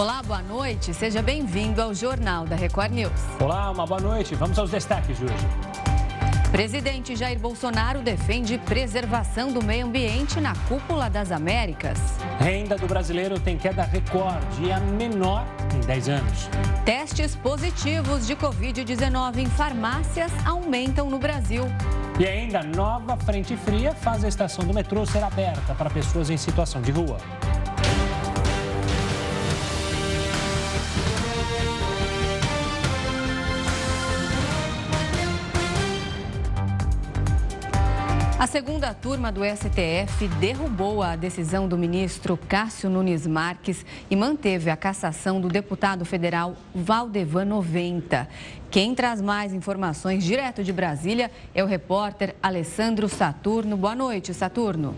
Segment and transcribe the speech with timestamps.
[0.00, 0.94] Olá, boa noite.
[0.94, 3.12] Seja bem-vindo ao Jornal da Record News.
[3.38, 4.34] Olá, uma boa noite.
[4.34, 5.46] Vamos aos destaques de hoje.
[6.50, 11.98] Presidente Jair Bolsonaro defende preservação do meio ambiente na cúpula das Américas.
[12.38, 15.44] Renda do brasileiro tem queda recorde e a menor
[15.76, 16.48] em 10 anos.
[16.86, 21.64] Testes positivos de Covid-19 em farmácias aumentam no Brasil.
[22.18, 26.38] E ainda, nova frente fria faz a estação do metrô ser aberta para pessoas em
[26.38, 27.18] situação de rua.
[38.50, 44.76] Segunda turma do STF derrubou a decisão do ministro Cássio Nunes Marques e manteve a
[44.76, 48.28] cassação do deputado federal Valdevan 90.
[48.68, 53.76] Quem traz mais informações direto de Brasília é o repórter Alessandro Saturno.
[53.76, 54.96] Boa noite, Saturno.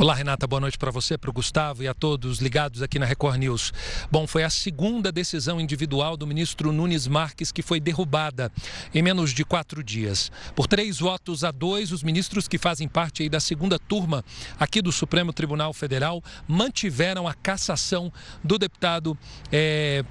[0.00, 3.04] Olá, Renata, boa noite para você, para o Gustavo e a todos ligados aqui na
[3.04, 3.70] Record News.
[4.10, 8.50] Bom, foi a segunda decisão individual do ministro Nunes Marques que foi derrubada
[8.94, 10.32] em menos de quatro dias.
[10.56, 14.24] Por três votos a dois, os ministros que fazem parte da segunda turma
[14.58, 18.10] aqui do Supremo Tribunal Federal mantiveram a cassação
[18.42, 19.18] do deputado
[19.52, 20.02] é,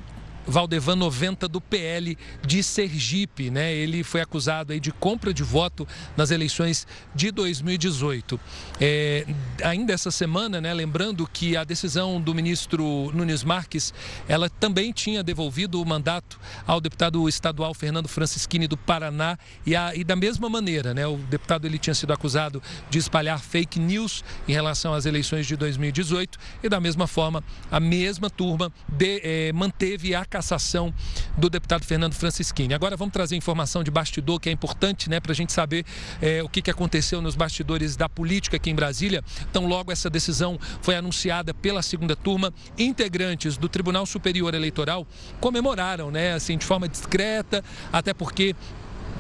[0.50, 3.74] Valdevan 90 do PL de Sergipe, né?
[3.74, 8.40] Ele foi acusado aí de compra de voto nas eleições de 2018.
[8.82, 9.26] É,
[9.64, 10.74] ainda essa semana, né?
[10.74, 13.94] Lembrando que a decisão do ministro Nunes Marques,
[14.28, 19.96] ela também tinha devolvido o mandato ao deputado estadual Fernando Francischini do Paraná e, a,
[19.96, 21.06] e da mesma maneira, né?
[21.06, 25.56] O deputado ele tinha sido acusado de espalhar fake news em relação às eleições de
[25.56, 30.94] 2018 e da mesma forma a mesma turma de, é, manteve a cassação
[31.38, 32.74] do deputado Fernando Francischini.
[32.74, 35.86] Agora vamos trazer informação de bastidor que é importante né, para a gente saber
[36.22, 39.22] é, o que, que aconteceu nos bastidores da política aqui em Brasília.
[39.52, 45.06] Então, logo essa decisão foi anunciada pela segunda turma, integrantes do Tribunal Superior Eleitoral
[45.42, 48.56] comemoraram, né, assim, de forma discreta, até porque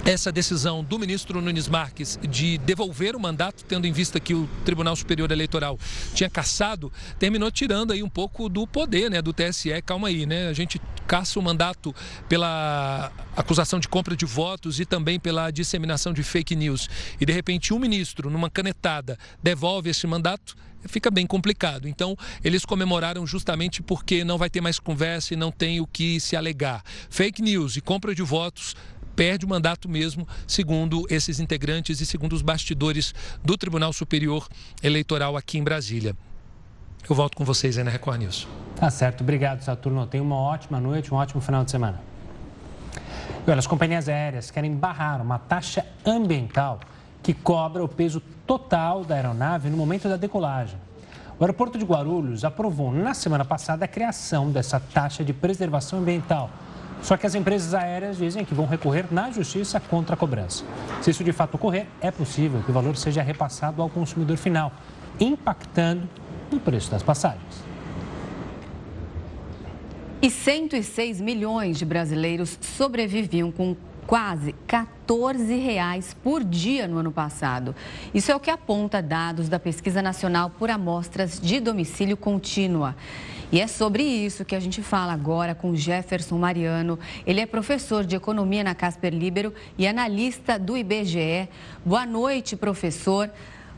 [0.06, 4.50] essa decisão do ministro Nunes Marques de devolver o mandato, tendo em vista que o
[4.66, 5.78] Tribunal Superior Eleitoral
[6.14, 9.70] tinha caçado, terminou tirando aí um pouco do poder, né, do TSE.
[9.86, 10.48] Calma aí, né?
[10.48, 11.94] A gente caça o mandato
[12.28, 16.90] pela acusação de compra de votos e também pela disseminação de fake news.
[17.20, 20.56] E de repente um ministro, numa canetada, devolve esse mandato
[20.88, 21.88] fica bem complicado.
[21.88, 26.20] Então, eles comemoraram justamente porque não vai ter mais conversa e não tem o que
[26.20, 26.84] se alegar.
[27.10, 28.76] Fake news e compra de votos
[29.20, 33.14] perde o mandato mesmo, segundo esses integrantes e segundo os bastidores
[33.44, 34.48] do Tribunal Superior
[34.82, 36.16] Eleitoral aqui em Brasília.
[37.10, 38.48] Eu volto com vocês aí na Record News.
[38.78, 39.20] Tá certo.
[39.20, 40.08] Obrigado, Saturno.
[40.08, 42.00] Tenha uma ótima noite, um ótimo final de semana.
[43.46, 46.80] Olha, as companhias aéreas querem barrar uma taxa ambiental
[47.22, 50.80] que cobra o peso total da aeronave no momento da decolagem.
[51.38, 56.50] O aeroporto de Guarulhos aprovou na semana passada a criação dessa taxa de preservação ambiental
[57.02, 60.64] só que as empresas aéreas dizem que vão recorrer na justiça contra a cobrança.
[61.02, 64.72] Se isso de fato ocorrer, é possível que o valor seja repassado ao consumidor final,
[65.20, 66.08] impactando
[66.52, 67.64] no preço das passagens.
[70.22, 77.76] E 106 milhões de brasileiros sobreviviam com quase 14 reais por dia no ano passado.
[78.14, 82.96] Isso é o que aponta dados da Pesquisa Nacional por Amostras de Domicílio Contínua.
[83.52, 87.00] E é sobre isso que a gente fala agora com Jefferson Mariano.
[87.26, 91.50] Ele é professor de economia na Casper Libero e analista do IBGE.
[91.84, 93.28] Boa noite, professor.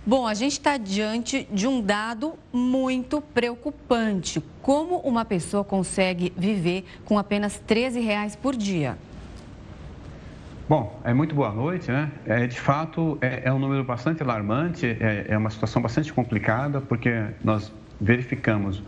[0.05, 4.43] Bom, a gente está diante de um dado muito preocupante.
[4.61, 8.97] Como uma pessoa consegue viver com apenas 13 reais por dia?
[10.67, 12.11] Bom, é muito boa noite, né?
[12.25, 16.81] É, de fato, é, é um número bastante alarmante, é, é uma situação bastante complicada,
[16.81, 18.81] porque nós verificamos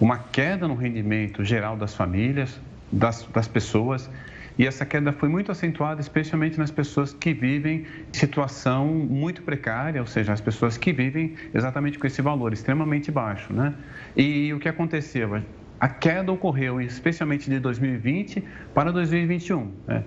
[0.00, 2.60] uma queda no rendimento geral das famílias,
[2.90, 4.10] das, das pessoas,
[4.56, 10.00] e essa queda foi muito acentuada, especialmente nas pessoas que vivem em situação muito precária,
[10.00, 13.52] ou seja, as pessoas que vivem exatamente com esse valor extremamente baixo.
[13.52, 13.74] Né?
[14.16, 15.42] E o que aconteceu?
[15.80, 19.72] A queda ocorreu especialmente de 2020 para 2021.
[19.88, 20.04] Né?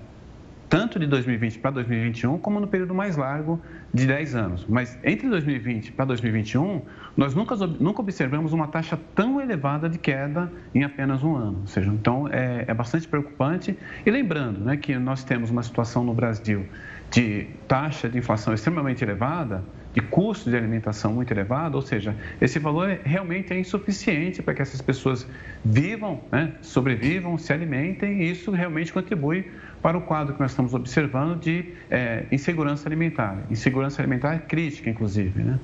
[0.69, 3.61] Tanto de 2020 para 2021, como no período mais largo
[3.93, 4.65] de 10 anos.
[4.67, 6.81] Mas entre 2020 para 2021,
[7.15, 11.59] nós nunca, nunca observamos uma taxa tão elevada de queda em apenas um ano.
[11.61, 13.77] Ou seja, então é, é bastante preocupante.
[14.05, 16.65] E lembrando né, que nós temos uma situação no Brasil
[17.09, 22.59] de taxa de inflação extremamente elevada, de custo de alimentação muito elevado, ou seja, esse
[22.59, 25.27] valor realmente é insuficiente para que essas pessoas
[25.65, 29.49] vivam, né, sobrevivam, se alimentem, e isso realmente contribui
[29.81, 33.37] para o quadro que nós estamos observando de é, insegurança alimentar.
[33.49, 35.43] Insegurança alimentar é crítica, inclusive.
[35.43, 35.59] Né?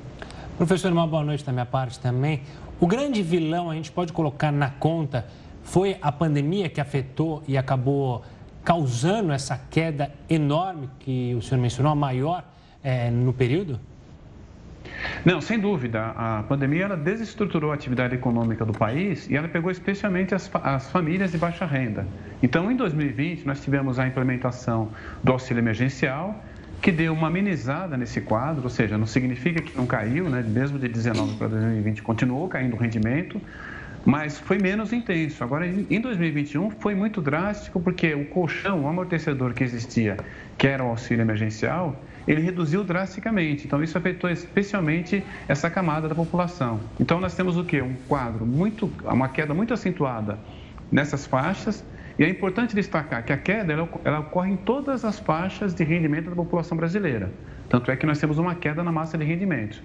[0.57, 2.41] Professor, uma boa noite da minha parte também.
[2.79, 5.25] O grande vilão, a gente pode colocar na conta,
[5.63, 8.23] foi a pandemia que afetou e acabou
[8.63, 12.43] causando essa queda enorme que o senhor mencionou, a maior
[12.83, 13.79] é, no período?
[15.25, 16.13] Não, sem dúvida.
[16.15, 20.91] A pandemia ela desestruturou a atividade econômica do país e ela pegou especialmente as, as
[20.91, 22.05] famílias de baixa renda.
[22.41, 24.89] Então, em 2020, nós tivemos a implementação
[25.23, 26.43] do auxílio emergencial,
[26.81, 30.43] que deu uma amenizada nesse quadro, ou seja, não significa que não caiu, né?
[30.45, 33.41] mesmo de 19 para 2020 continuou caindo o rendimento,
[34.05, 35.43] mas foi menos intenso.
[35.43, 40.17] Agora, em 2021, foi muito drástico porque o colchão, o amortecedor que existia,
[40.57, 41.95] que era o auxílio emergencial,
[42.27, 43.65] ele reduziu drasticamente.
[43.65, 46.79] Então, isso afetou especialmente essa camada da população.
[46.99, 47.81] Então, nós temos o quê?
[47.81, 50.37] Um quadro muito, uma queda muito acentuada
[50.91, 51.83] nessas faixas.
[52.17, 55.83] E é importante destacar que a queda ela, ela ocorre em todas as faixas de
[55.83, 57.31] rendimento da população brasileira.
[57.69, 59.81] Tanto é que nós temos uma queda na massa de rendimentos.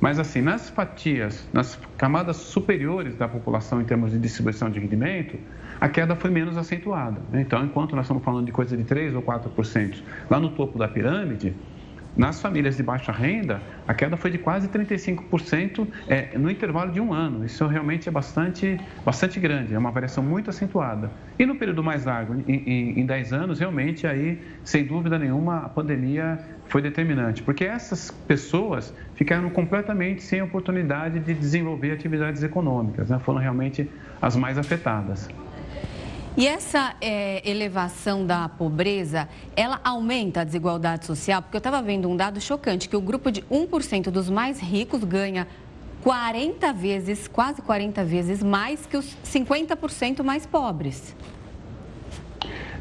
[0.00, 5.38] Mas, assim, nas fatias, nas camadas superiores da população em termos de distribuição de rendimento,
[5.80, 7.20] a queda foi menos acentuada.
[7.34, 10.88] Então, enquanto nós estamos falando de coisa de 3 ou 4% lá no topo da
[10.88, 11.54] pirâmide,
[12.16, 17.00] nas famílias de baixa renda, a queda foi de quase 35% é, no intervalo de
[17.00, 17.44] um ano.
[17.44, 21.10] Isso realmente é bastante, bastante grande, é uma variação muito acentuada.
[21.38, 25.58] E no período mais largo, em, em, em 10 anos, realmente, aí, sem dúvida nenhuma,
[25.58, 33.10] a pandemia foi determinante, porque essas pessoas ficaram completamente sem oportunidade de desenvolver atividades econômicas,
[33.10, 33.18] né?
[33.18, 33.88] foram realmente
[34.20, 35.28] as mais afetadas.
[36.34, 41.42] E essa é, elevação da pobreza, ela aumenta a desigualdade social?
[41.42, 45.04] Porque eu estava vendo um dado chocante, que o grupo de 1% dos mais ricos
[45.04, 45.46] ganha
[46.02, 51.14] 40 vezes, quase 40 vezes mais que os 50% mais pobres.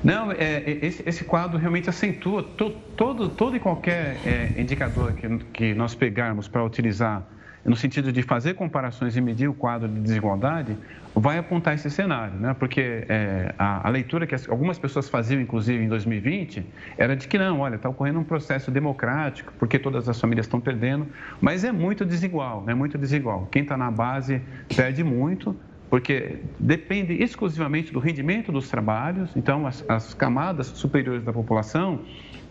[0.01, 5.13] Não, é, é, esse, esse, quadro realmente acentua to, todo, todo e qualquer é, indicador
[5.13, 7.27] que, que nós pegarmos para utilizar
[7.63, 10.75] no sentido de fazer comparações e medir o quadro de desigualdade,
[11.13, 12.56] vai apontar esse cenário, né?
[12.58, 16.66] porque é, a, a, leitura que as, algumas pessoas faziam, inclusive em 2020,
[16.98, 20.60] era de que não, olha, está ocorrendo um processo democrático, porque todas as famílias estão
[20.60, 21.08] perdendo,
[21.40, 23.48] mas é muito desigual, é muito desigual.
[23.52, 24.42] Quem está na base
[24.75, 25.56] perde muito,
[25.90, 32.00] porque depende exclusivamente do rendimento dos trabalhos, então as, as camadas superiores da população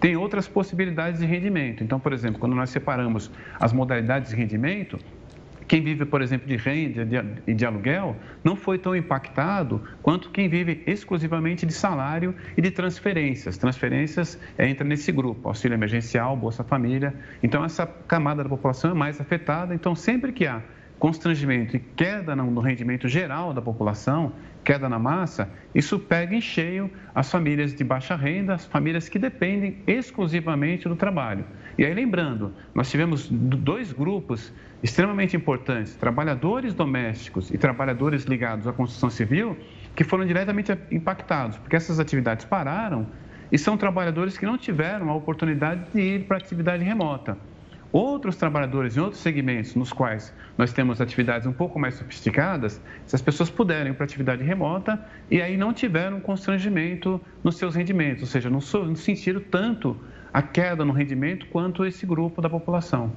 [0.00, 1.85] tem outras possibilidades de rendimento.
[1.85, 3.31] Então, por exemplo, quando nós separamos
[3.61, 4.99] as modalidades de rendimento,
[5.70, 7.06] quem vive, por exemplo, de renda
[7.47, 12.73] e de aluguel não foi tão impactado quanto quem vive exclusivamente de salário e de
[12.73, 13.56] transferências.
[13.56, 17.14] Transferências é, entra nesse grupo, auxílio emergencial, Bolsa Família.
[17.41, 19.73] Então, essa camada da população é mais afetada.
[19.73, 20.61] Então, sempre que há
[21.00, 26.91] constrangimento e queda no rendimento geral da população, queda na massa, isso pega em cheio
[27.14, 31.47] as famílias de baixa renda, as famílias que dependem exclusivamente do trabalho.
[31.79, 34.52] E aí, lembrando, nós tivemos dois grupos
[34.82, 39.56] extremamente importantes, trabalhadores domésticos e trabalhadores ligados à construção civil,
[39.97, 43.06] que foram diretamente impactados, porque essas atividades pararam
[43.50, 47.38] e são trabalhadores que não tiveram a oportunidade de ir para atividade remota.
[47.92, 53.20] Outros trabalhadores em outros segmentos nos quais nós temos atividades um pouco mais sofisticadas, essas
[53.20, 58.28] pessoas puderam ir para atividade remota e aí não tiveram constrangimento nos seus rendimentos, ou
[58.28, 59.96] seja, não, não sentiram tanto
[60.32, 63.10] a queda no rendimento quanto esse grupo da população.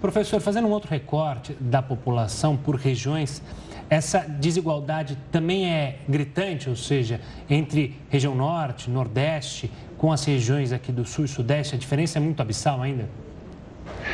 [0.00, 3.42] Professor, fazendo um outro recorte da população por regiões,
[3.90, 10.92] essa desigualdade também é gritante, ou seja, entre região norte, nordeste, com as regiões aqui
[10.92, 13.06] do sul e sudeste, a diferença é muito abissal ainda?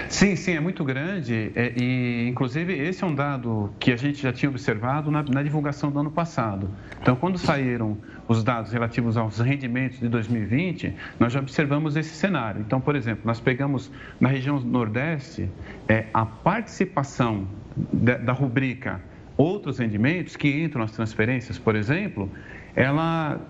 [0.09, 4.23] Sim, sim, é muito grande é, e, inclusive, esse é um dado que a gente
[4.23, 6.69] já tinha observado na, na, divulgação do ano passado.
[7.01, 7.97] Então, quando saíram
[8.29, 12.61] os dados relativos aos rendimentos de 2020, nós já observamos esse cenário.
[12.61, 15.49] Então, por exemplo, nós pegamos na região Nordeste
[15.89, 17.47] é, a participação
[17.93, 19.01] da, da rubrica
[19.37, 22.31] outros rendimentos que entram nas transferências, por exemplo,
[22.75, 23.41] ela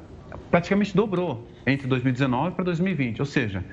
[0.50, 3.64] praticamente dobrou entre 2019 para 2020, ou seja,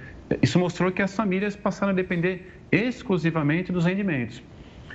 [0.42, 4.42] isso mostrou que as famílias passaram a depender exclusivamente dos rendimentos.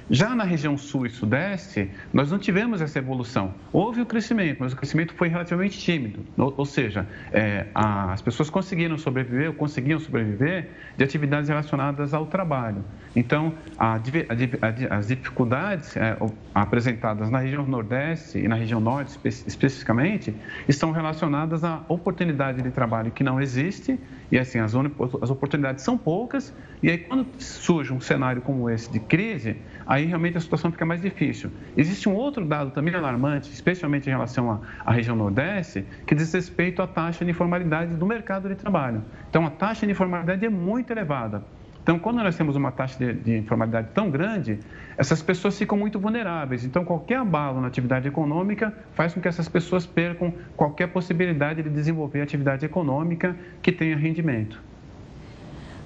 [0.09, 3.55] Já na região sul e sudeste, nós não tivemos essa evolução.
[3.73, 6.25] Houve o crescimento, mas o crescimento foi relativamente tímido.
[6.37, 12.85] Ou, seja, é, as pessoas conseguiram sobreviver, ou conseguiam sobreviver de atividades relacionadas ao trabalho.
[13.17, 16.17] Então, a, a, as dificuldades é,
[16.55, 20.35] apresentadas na região nordeste e na região norte, espe especificamente,
[20.69, 23.99] estão relacionadas à oportunidade de trabalho que não existe,
[24.31, 28.91] e assim, as, as oportunidades são poucas, e aí quando surge um cenário como esse
[28.93, 31.50] de crise, aí realmente a situação fica mais difícil.
[31.76, 36.83] Existe um outro dado também alarmante, especialmente em relação à, região Nordeste, que diz respeito
[36.83, 39.02] à taxa de informalidade do mercado de trabalho.
[39.31, 41.45] Então, a taxa de informalidade é muito elevada.
[41.83, 44.59] Então, quando nós temos uma taxa de, de informalidade tão grande,
[44.99, 46.64] essas pessoas ficam muito vulneráveis.
[46.64, 51.71] Então, qualquer abalo na atividade econômica faz com que essas pessoas percam qualquer possibilidade de
[51.71, 54.61] desenvolver atividade econômica que tenha rendimento.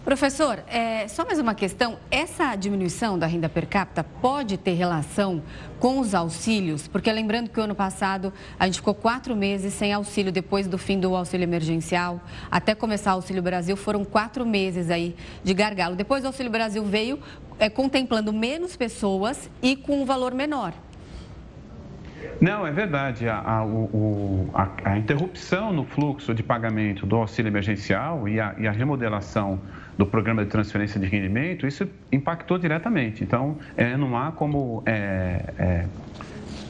[0.04, 1.98] Professor, é, só mais uma questão.
[2.10, 5.42] Essa diminuição da renda per capita pode ter relação
[5.78, 6.88] com os auxílios?
[6.88, 10.78] Porque lembrando que o ano passado a gente ficou quatro meses sem auxílio depois do
[10.78, 12.18] fim do auxílio emergencial.
[12.50, 15.14] Até começar o Auxílio Brasil foram quatro meses aí
[15.44, 15.94] de gargalo.
[15.94, 17.18] Depois o Auxílio Brasil veio
[17.58, 20.72] é, contemplando menos pessoas e com um valor menor.
[22.40, 23.28] Não, é verdade.
[23.28, 28.54] A, a, o, a, a, interrupção no fluxo de pagamento do auxílio emergencial e a,
[28.58, 29.60] e a remodelação
[29.98, 33.22] do programa de transferência de rendimento, isso impactou diretamente.
[33.22, 35.84] Então, é, não há como é, é,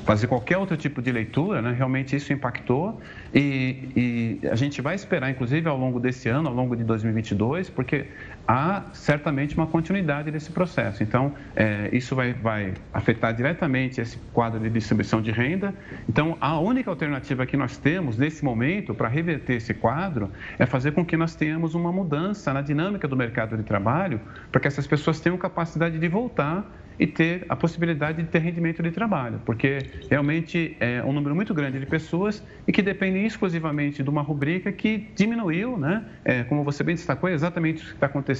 [0.04, 1.72] fazer qualquer outro tipo de leitura, né?
[1.72, 3.00] realmente isso impactou
[3.32, 7.70] e, e, a gente vai esperar, inclusive, ao longo desse ano, ao longo de 2022,
[7.70, 8.06] porque
[8.50, 11.04] há certamente uma continuidade desse processo.
[11.04, 15.72] Então, é, isso vai, vai afetar diretamente esse quadro de distribuição de renda.
[16.08, 20.90] Então, a única alternativa que nós temos nesse momento para reverter esse quadro é fazer
[20.90, 24.84] com que nós tenhamos uma mudança na dinâmica do mercado de trabalho, para que essas
[24.84, 26.66] pessoas tenham capacidade de voltar
[27.00, 29.78] e ter a possibilidade de ter rendimento de trabalho, porque
[30.10, 34.70] realmente é um número muito grande de pessoas e que dependem exclusivamente de uma rubrica
[34.70, 36.04] que diminuiu, né?
[36.22, 38.39] É, como você bem destacou, é exatamente o que está acontecendo,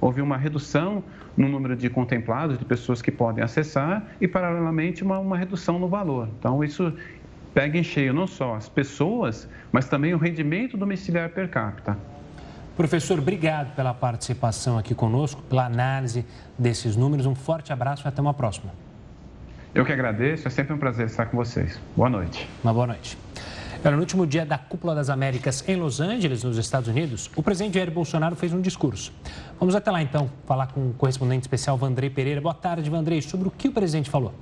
[0.00, 1.02] houve uma redução
[1.36, 5.88] no número de contemplados, de pessoas que podem acessar e, paralelamente, uma, uma redução no
[5.88, 6.28] valor.
[6.38, 6.92] Então, isso
[7.54, 11.96] pega em cheio não só as pessoas, mas também o rendimento domiciliar per capita.
[12.76, 16.24] Professor, obrigado pela participação aqui conosco, pela análise
[16.58, 17.26] desses números.
[17.26, 18.72] Um forte abraço e até uma próxima.
[19.74, 21.80] Eu que agradeço, é sempre um prazer estar com vocês.
[21.96, 22.48] Boa noite.
[22.62, 23.16] Uma boa noite.
[23.90, 27.74] No último dia da Cúpula das Américas em Los Angeles, nos Estados Unidos, o presidente
[27.74, 29.12] Jair Bolsonaro fez um discurso.
[29.58, 32.40] Vamos até lá então, falar com o correspondente especial Vandrei Pereira.
[32.40, 34.32] Boa tarde, Vandrei, sobre o que o presidente falou.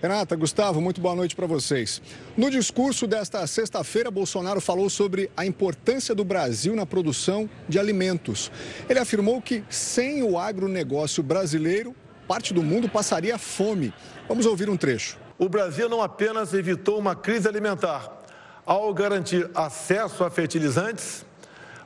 [0.00, 2.00] Renata, Gustavo, muito boa noite para vocês.
[2.34, 8.50] No discurso desta sexta-feira, Bolsonaro falou sobre a importância do Brasil na produção de alimentos.
[8.88, 11.94] Ele afirmou que sem o agronegócio brasileiro,
[12.26, 13.92] parte do mundo passaria fome.
[14.26, 15.18] Vamos ouvir um trecho.
[15.38, 18.21] O Brasil não apenas evitou uma crise alimentar
[18.64, 21.24] ao garantir acesso a fertilizantes,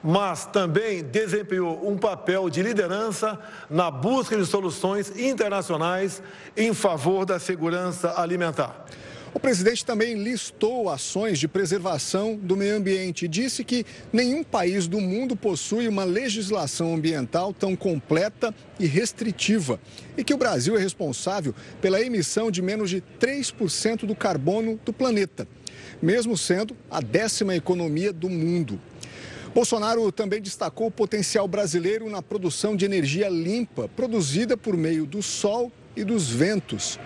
[0.02, 6.22] mas também desempenhou um papel de liderança na busca de soluções internacionais
[6.56, 8.86] em favor da segurança alimentar.
[9.36, 14.88] O presidente também listou ações de preservação do meio ambiente e disse que nenhum país
[14.88, 19.78] do mundo possui uma legislação ambiental tão completa e restritiva
[20.16, 24.90] e que o Brasil é responsável pela emissão de menos de 3% do carbono do
[24.90, 25.46] planeta,
[26.02, 28.80] mesmo sendo a décima economia do mundo.
[29.54, 35.22] Bolsonaro também destacou o potencial brasileiro na produção de energia limpa, produzida por meio do
[35.22, 36.98] sol e dos ventos.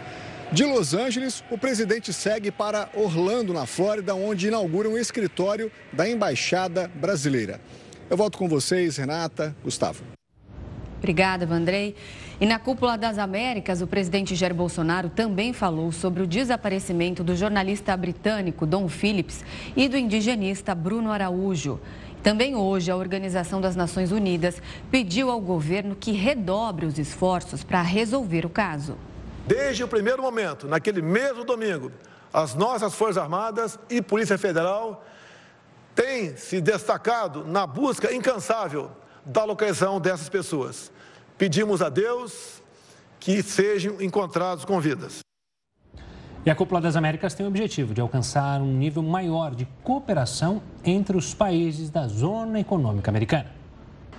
[0.52, 6.08] De Los Angeles, o presidente segue para Orlando, na Flórida, onde inaugura um escritório da
[6.10, 7.60] Embaixada Brasileira.
[8.10, 10.02] Eu volto com vocês, Renata, Gustavo.
[10.98, 11.94] Obrigada, Vandrei.
[12.40, 17.36] E na Cúpula das Américas, o presidente Jair Bolsonaro também falou sobre o desaparecimento do
[17.36, 19.44] jornalista britânico Don Phillips
[19.76, 21.78] e do indigenista Bruno Araújo.
[22.22, 27.82] Também hoje, a Organização das Nações Unidas pediu ao governo que redobre os esforços para
[27.82, 28.96] resolver o caso.
[29.46, 31.92] Desde o primeiro momento, naquele mesmo domingo,
[32.32, 35.04] as nossas Forças Armadas e Polícia Federal
[35.94, 38.90] têm se destacado na busca incansável
[39.26, 40.90] da localização dessas pessoas.
[41.40, 42.62] Pedimos a Deus
[43.18, 45.20] que sejam encontrados com vidas.
[46.44, 50.62] E a Cúpula das Américas tem o objetivo de alcançar um nível maior de cooperação
[50.84, 53.46] entre os países da Zona Econômica Americana.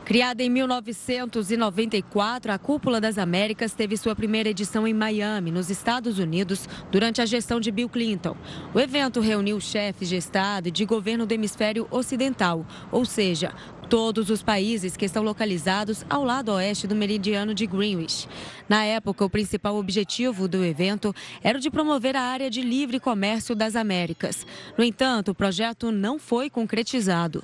[0.04, 6.18] Criada em 1994, a Cúpula das Américas teve sua primeira edição em Miami, nos Estados
[6.18, 8.36] Unidos, durante a gestão de Bill Clinton.
[8.74, 13.54] O evento reuniu chefes de Estado e de governo do hemisfério ocidental, ou seja,
[13.92, 18.26] todos os países que estão localizados ao lado oeste do meridiano de Greenwich.
[18.70, 23.02] Na época, o principal objetivo do evento era o de promover a área de livre
[23.02, 24.48] comércio das Américas.
[24.78, 27.44] No entanto, o projeto não foi concretizado.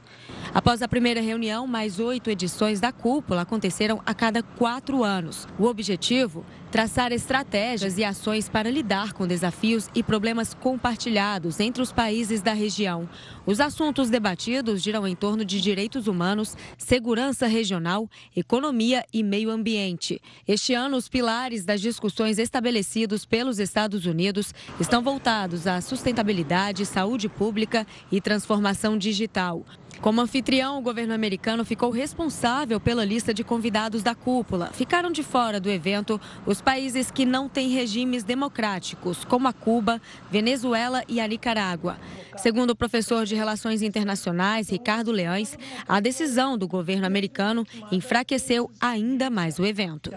[0.54, 5.46] Após a primeira reunião, mais oito edições da cúpula aconteceram a cada quatro anos.
[5.60, 11.92] O objetivo traçar estratégias e ações para lidar com desafios e problemas compartilhados entre os
[11.92, 13.10] países da região.
[13.46, 20.22] Os assuntos debatidos giram em torno de direitos humanos, segurança regional, economia e meio ambiente.
[20.48, 27.30] Este ano, os pilares das discussões estabelecidos pelos Estados Unidos estão voltados à sustentabilidade, saúde
[27.30, 29.66] pública e transformação digital.
[30.02, 34.70] Como anfitrião, o governo americano ficou responsável pela lista de convidados da cúpula.
[34.74, 40.02] Ficaram de fora do evento os países que não têm regimes democráticos, como a Cuba,
[40.30, 41.98] Venezuela e a Nicarágua.
[42.38, 49.30] Segundo o professor de Relações Internacionais, Ricardo Leães, a decisão do governo americano enfraqueceu ainda
[49.30, 50.12] mais o evento.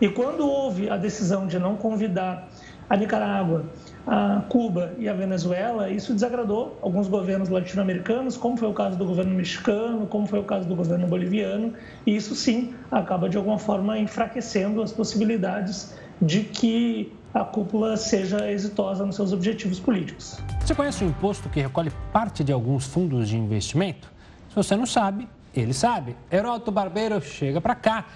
[0.00, 2.48] E quando houve a decisão de não convidar
[2.90, 3.64] a Nicarágua,
[4.04, 9.04] a Cuba e a Venezuela, isso desagradou alguns governos latino-americanos, como foi o caso do
[9.04, 11.72] governo mexicano, como foi o caso do governo boliviano,
[12.04, 18.50] e isso sim acaba de alguma forma enfraquecendo as possibilidades de que a cúpula seja
[18.50, 20.40] exitosa nos seus objetivos políticos.
[20.60, 24.10] Você conhece o imposto que recolhe parte de alguns fundos de investimento?
[24.48, 26.16] Se você não sabe, ele sabe.
[26.30, 28.06] Heroto Barbeiro chega para cá.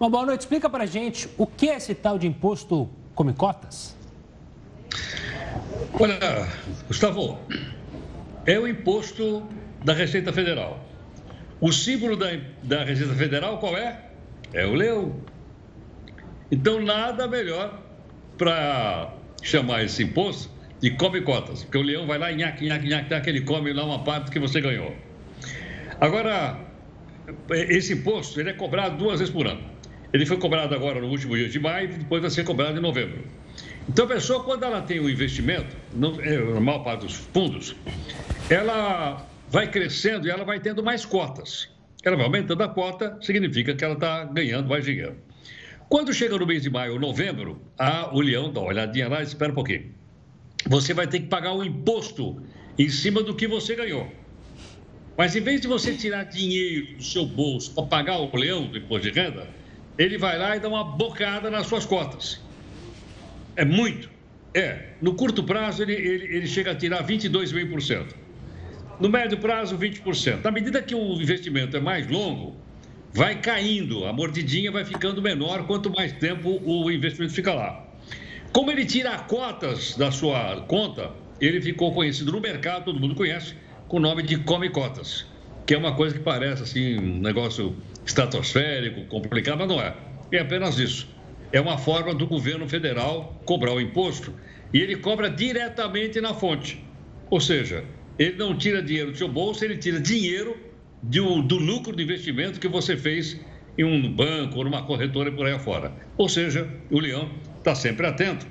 [0.00, 3.95] Uma boa noite, explica para gente o que é esse tal de imposto come cotas?
[5.98, 6.48] Olha,
[6.86, 7.38] Gustavo,
[8.44, 9.48] é o imposto
[9.84, 10.84] da Receita Federal.
[11.60, 12.28] O símbolo da,
[12.62, 14.00] da Receita Federal qual é?
[14.52, 15.20] É o leão.
[16.50, 17.82] Então, nada melhor
[18.36, 19.12] para
[19.42, 20.50] chamar esse imposto
[20.80, 23.84] de come cotas, porque o leão vai lá e nhaque, nhaque, nhaque, ele come lá
[23.84, 24.94] uma parte que você ganhou.
[26.00, 26.60] Agora,
[27.50, 29.62] esse imposto ele é cobrado duas vezes por ano.
[30.12, 32.82] Ele foi cobrado agora no último dia de maio e depois vai ser cobrado em
[32.82, 33.24] novembro.
[33.88, 37.76] Então, a pessoa, quando ela tem um investimento, no, é, a maior parte dos fundos,
[38.50, 41.68] ela vai crescendo e ela vai tendo mais cotas.
[42.02, 45.16] Ela vai aumentando a cota, significa que ela está ganhando mais dinheiro.
[45.88, 49.20] Quando chega no mês de maio ou novembro, a, o leão dá uma olhadinha lá
[49.20, 49.94] e espera um pouquinho.
[50.68, 52.42] Você vai ter que pagar um imposto
[52.76, 54.10] em cima do que você ganhou.
[55.16, 58.76] Mas em vez de você tirar dinheiro do seu bolso para pagar o leão do
[58.76, 59.48] imposto de renda,
[59.96, 62.40] ele vai lá e dá uma bocada nas suas cotas.
[63.56, 64.10] É muito.
[64.54, 64.90] É.
[65.00, 68.14] No curto prazo, ele, ele, ele chega a tirar 22,5%.
[69.00, 70.46] No médio prazo, 20%.
[70.46, 72.56] À medida que o investimento é mais longo,
[73.12, 77.84] vai caindo, a mordidinha vai ficando menor quanto mais tempo o investimento fica lá.
[78.52, 83.54] Como ele tira cotas da sua conta, ele ficou conhecido no mercado, todo mundo conhece,
[83.88, 85.26] com o nome de Come Cotas,
[85.66, 89.94] que é uma coisa que parece assim um negócio estratosférico, complicado, mas não é.
[90.32, 91.15] É apenas isso
[91.52, 94.34] é uma forma do governo federal cobrar o imposto
[94.72, 96.84] e ele cobra diretamente na fonte.
[97.30, 97.84] Ou seja,
[98.18, 100.56] ele não tira dinheiro do seu bolso, ele tira dinheiro
[101.02, 103.40] do, do lucro de investimento que você fez
[103.78, 105.92] em um banco ou numa corretora e por aí afora.
[106.16, 108.46] Ou seja, o leão está sempre atento.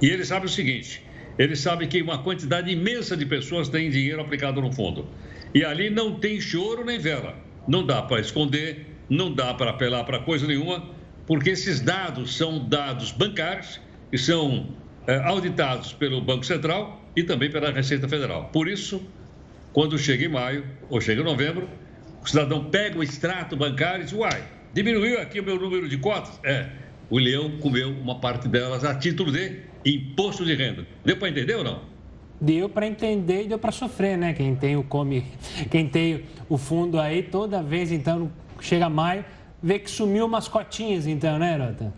[0.00, 1.02] E ele sabe o seguinte:
[1.38, 5.06] ele sabe que uma quantidade imensa de pessoas tem dinheiro aplicado no fundo.
[5.54, 7.36] E ali não tem choro nem vela.
[7.68, 10.95] Não dá para esconder, não dá para apelar para coisa nenhuma
[11.26, 13.80] porque esses dados são dados bancários
[14.12, 14.68] e são
[15.06, 18.50] é, auditados pelo Banco Central e também pela Receita Federal.
[18.52, 19.02] Por isso,
[19.72, 21.68] quando chega em maio ou chega em novembro,
[22.22, 25.98] o cidadão pega o extrato bancário e diz: Uai, diminuiu aqui o meu número de
[25.98, 26.38] cotas?
[26.44, 26.68] É,
[27.08, 30.86] o leão comeu uma parte delas a título de imposto de renda.
[31.04, 31.82] Deu para entender ou não?
[32.40, 34.34] Deu para entender e deu para sofrer, né?
[34.34, 35.24] Quem tem o come,
[35.70, 39.24] quem tem o fundo aí, toda vez então chega maio,
[39.66, 41.92] vê que sumiu umas cotinhas, então, né, Rota?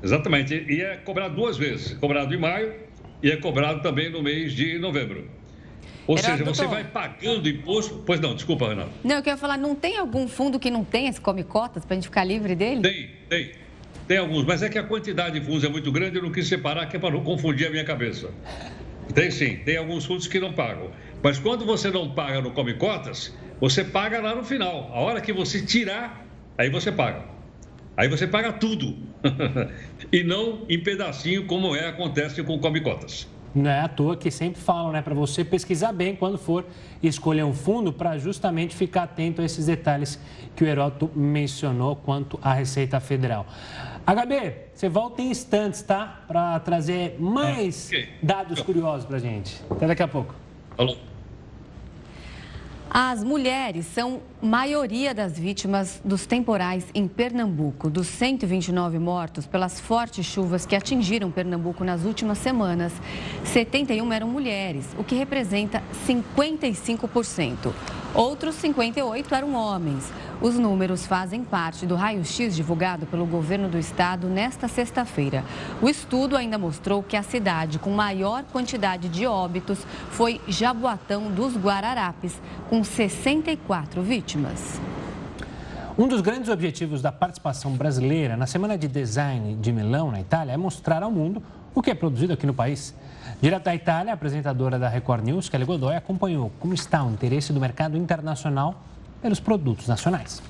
[0.00, 0.54] Exatamente.
[0.54, 1.94] E é cobrado duas vezes.
[1.94, 2.72] Cobrado em maio
[3.20, 5.28] e é cobrado também no mês de novembro.
[6.06, 8.02] Ou seja, você vai pagando imposto.
[8.06, 8.90] Pois não, desculpa, Renato.
[9.02, 11.94] Não, eu quero falar, não tem algum fundo que não tem esse come cotas para
[11.94, 12.80] a gente ficar livre dele?
[12.80, 13.52] Tem, tem.
[14.06, 16.46] Tem alguns, mas é que a quantidade de fundos é muito grande, eu não quis
[16.46, 18.30] separar, que é para não confundir a minha cabeça.
[19.14, 20.90] Tem sim, tem alguns fundos que não pagam.
[21.22, 24.90] Mas quando você não paga no Come Cotas, você paga lá no final.
[24.92, 26.22] A hora que você tirar
[26.56, 27.24] Aí você paga.
[27.96, 28.96] Aí você paga tudo.
[30.12, 33.28] e não em pedacinho, como é acontece com Come Cotas.
[33.54, 36.64] Não é à toa que sempre falam, né, para você pesquisar bem quando for
[37.02, 40.18] escolher um fundo, para justamente ficar atento a esses detalhes
[40.56, 43.46] que o Heródoto mencionou quanto à Receita Federal.
[44.06, 46.22] HB, você volta em instantes, tá?
[46.26, 48.08] Para trazer mais é, okay.
[48.22, 49.62] dados curiosos para gente.
[49.70, 50.34] Até daqui a pouco.
[50.76, 50.96] Falou.
[52.90, 57.88] As mulheres são maioria das vítimas dos temporais em Pernambuco.
[57.88, 62.92] Dos 129 mortos pelas fortes chuvas que atingiram Pernambuco nas últimas semanas,
[63.44, 67.72] 71 eram mulheres, o que representa 55%.
[68.14, 70.12] Outros 58 eram homens.
[70.42, 75.44] Os números fazem parte do raio-x divulgado pelo governo do estado nesta sexta-feira.
[75.80, 81.56] O estudo ainda mostrou que a cidade com maior quantidade de óbitos foi Jaboatão dos
[81.56, 84.31] Guararapes, com 64 vítimas.
[85.98, 90.52] Um dos grandes objetivos da participação brasileira na Semana de Design de Milão, na Itália,
[90.52, 91.42] é mostrar ao mundo
[91.74, 92.94] o que é produzido aqui no país.
[93.40, 97.52] Direto da Itália, a apresentadora da Record News, Kelly Godoy, acompanhou como está o interesse
[97.52, 98.82] do mercado internacional
[99.20, 100.42] pelos produtos nacionais.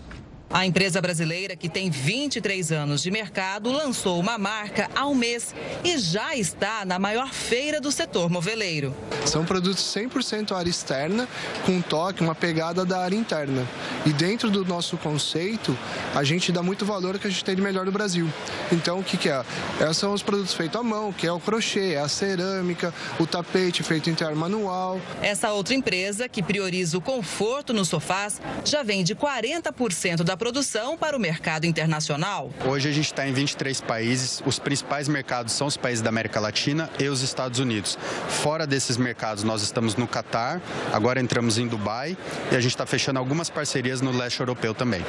[0.53, 5.97] A empresa brasileira, que tem 23 anos de mercado, lançou uma marca ao mês e
[5.97, 8.95] já está na maior feira do setor moveleiro.
[9.25, 11.27] São produtos 100% área externa,
[11.65, 13.67] com um toque, uma pegada da área interna.
[14.05, 15.77] E dentro do nosso conceito,
[16.15, 18.29] a gente dá muito valor que a gente tem de melhor do Brasil.
[18.71, 19.43] Então, o que, que é?
[19.81, 23.27] Esses são os produtos feitos à mão, que é o crochê, é a cerâmica, o
[23.27, 25.01] tapete feito em tear manual.
[25.23, 31.17] Essa outra empresa, que prioriza o conforto nos sofás, já vende 40% da produção para
[31.17, 32.51] o mercado internacional.
[32.67, 34.43] Hoje a gente está em 23 países.
[34.45, 37.97] Os principais mercados são os países da América Latina e os Estados Unidos.
[38.29, 40.61] Fora desses mercados, nós estamos no Catar,
[40.93, 42.19] agora entramos em Dubai
[42.51, 45.07] e a gente está fechando algumas parcerias no leste europeu também.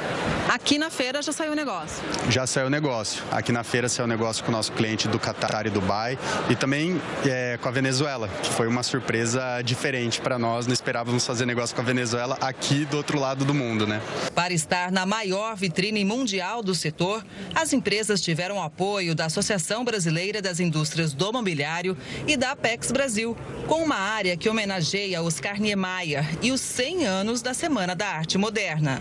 [0.48, 2.00] Aqui na feira já saiu o negócio?
[2.30, 3.20] Já saiu o negócio.
[3.32, 6.16] Aqui na feira saiu o negócio com o nosso cliente do Catar e Dubai
[6.48, 10.68] e também é, com a Venezuela, que foi uma surpresa diferente para nós.
[10.68, 14.00] Não esperávamos fazer negócio com a Venezuela aqui do outro lado do mundo, né?
[14.32, 19.82] Para estar na maior maior vitrine mundial do setor, as empresas tiveram apoio da Associação
[19.82, 21.96] Brasileira das Indústrias do Mobiliário
[22.28, 23.34] e da Apex Brasil,
[23.66, 28.36] com uma área que homenageia Oscar Niemeyer e os 100 anos da Semana da Arte
[28.36, 29.00] Moderna.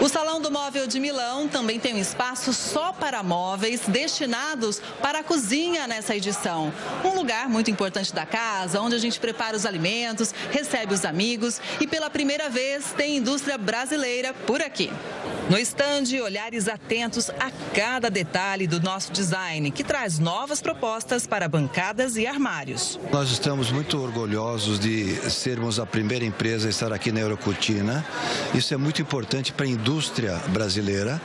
[0.00, 5.20] O Salão do Móvel de Milão também tem um espaço só para móveis destinados para
[5.20, 6.72] a cozinha nessa edição.
[7.04, 11.60] Um lugar muito importante da casa, onde a gente prepara os alimentos, recebe os amigos
[11.80, 14.90] e pela primeira vez tem indústria brasileira por aqui.
[15.48, 21.48] No estande, olhares atentos a cada detalhe do nosso design, que traz novas propostas para
[21.48, 23.00] bancadas e armários.
[23.10, 28.04] Nós estamos muito orgulhosos de sermos a primeira empresa a estar aqui na Eurocutina.
[28.52, 31.18] Isso é muito importante para a indústria brasileira,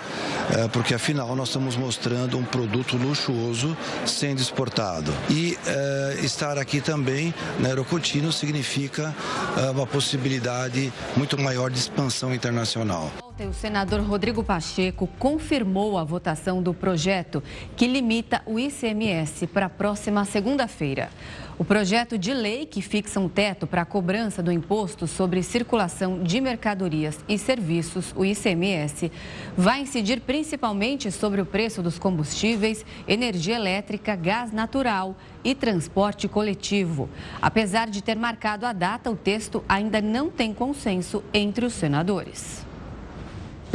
[0.57, 5.13] é, porque afinal nós estamos mostrando um produto luxuoso sendo exportado.
[5.29, 9.13] E é, estar aqui também na Eurocutino significa
[9.57, 13.11] é, uma possibilidade muito maior de expansão internacional.
[13.39, 17.41] O senador Rodrigo Pacheco confirmou a votação do projeto
[17.75, 21.09] que limita o ICMS para a próxima segunda-feira.
[21.57, 26.21] O projeto de lei que fixa um teto para a cobrança do imposto sobre circulação
[26.21, 29.11] de mercadorias e serviços, o ICMS,
[29.57, 37.09] vai incidir principalmente sobre o preço dos combustíveis, energia elétrica, gás natural e transporte coletivo.
[37.41, 42.72] Apesar de ter marcado a data, o texto ainda não tem consenso entre os senadores.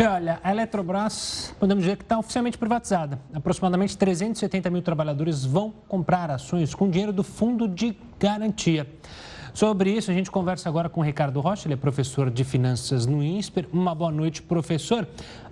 [0.00, 3.18] E olha, a Eletrobras, podemos dizer que está oficialmente privatizada.
[3.34, 8.86] Aproximadamente 370 mil trabalhadores vão comprar ações com dinheiro do Fundo de Garantia.
[9.52, 13.06] Sobre isso, a gente conversa agora com o Ricardo Rocha, ele é professor de finanças
[13.06, 13.66] no INSPER.
[13.72, 15.04] Uma boa noite, professor.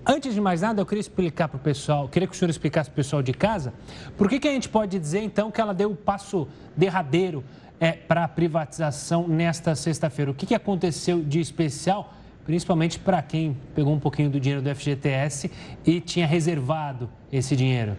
[0.07, 2.89] Antes de mais nada, eu queria explicar para o pessoal, queria que o senhor explicasse
[2.89, 3.75] para o pessoal de casa,
[4.17, 7.43] por que, que a gente pode dizer, então, que ela deu o passo derradeiro
[7.81, 10.31] é, para a privatização nesta sexta-feira?
[10.31, 12.15] O que, que aconteceu de especial
[12.47, 15.51] principalmente para quem pegou um pouquinho do dinheiro do FGTS
[15.85, 17.97] e tinha reservado esse dinheiro.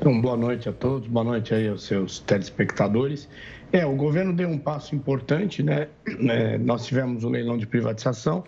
[0.00, 3.28] Então, boa noite a todos, boa noite aí aos seus telespectadores.
[3.70, 5.88] É, o governo deu um passo importante, né?
[6.06, 8.44] É, nós tivemos um leilão de privatização,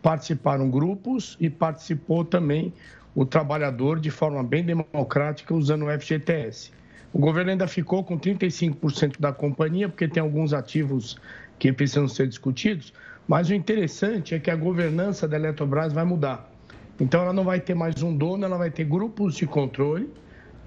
[0.00, 2.72] participaram grupos e participou também
[3.14, 6.70] o trabalhador de forma bem democrática usando o FGTS.
[7.12, 11.18] O governo ainda ficou com 35% da companhia, porque tem alguns ativos
[11.58, 12.92] que precisam ser discutidos,
[13.30, 16.50] mas o interessante é que a governança da Eletrobras vai mudar.
[16.98, 20.10] Então, ela não vai ter mais um dono, ela vai ter grupos de controle,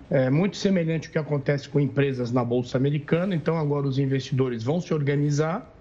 [0.10, 3.36] é, muito semelhante ao que acontece com empresas na Bolsa Americana.
[3.36, 5.76] Então, agora os investidores vão se organizar,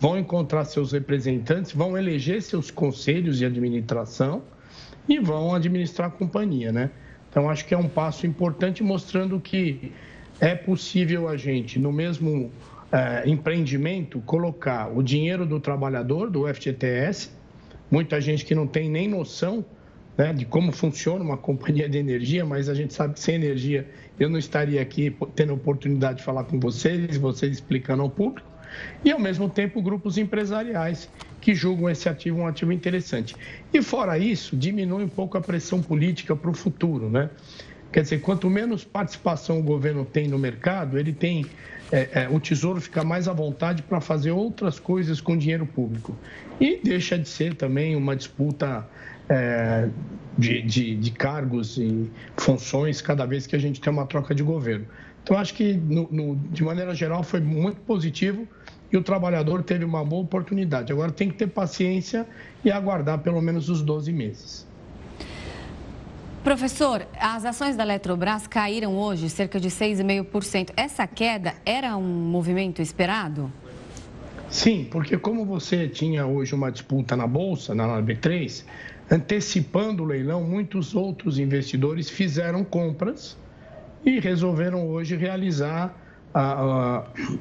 [0.00, 4.42] vão encontrar seus representantes, vão eleger seus conselhos de administração
[5.08, 6.90] e vão administrar a companhia, né?
[7.30, 9.92] Então, acho que é um passo importante mostrando que
[10.40, 12.50] é possível a gente, no mesmo
[12.94, 17.28] é, empreendimento colocar o dinheiro do trabalhador, do FGTS,
[17.90, 19.64] muita gente que não tem nem noção
[20.16, 23.84] né, de como funciona uma companhia de energia, mas a gente sabe que sem energia
[24.16, 28.48] eu não estaria aqui tendo a oportunidade de falar com vocês, vocês explicando ao público,
[29.04, 33.34] e ao mesmo tempo grupos empresariais que julgam esse ativo um ativo interessante.
[33.72, 37.28] E fora isso, diminui um pouco a pressão política para o futuro, né?
[37.92, 41.46] Quer dizer, quanto menos participação o governo tem no mercado, ele tem
[41.94, 46.16] é, é, o Tesouro fica mais à vontade para fazer outras coisas com dinheiro público.
[46.60, 48.84] E deixa de ser também uma disputa
[49.28, 49.88] é,
[50.36, 54.42] de, de, de, cargos e funções cada vez que a gente tem uma troca de
[54.42, 54.86] governo.
[55.22, 58.44] Então, acho que, no, no, de maneira geral, foi muito positivo
[58.92, 60.92] e o trabalhador teve uma boa oportunidade.
[60.92, 62.26] Agora tem que ter paciência
[62.64, 64.66] e aguardar pelo menos os 12 meses.
[66.44, 70.72] Professor, as ações da Eletrobras caíram hoje cerca de 6,5%.
[70.76, 73.50] Essa queda era um movimento esperado?
[74.50, 78.62] Sim, porque como você tinha hoje uma disputa na Bolsa, na B3,
[79.10, 83.38] antecipando o leilão, muitos outros investidores fizeram compras
[84.04, 85.98] e resolveram hoje realizar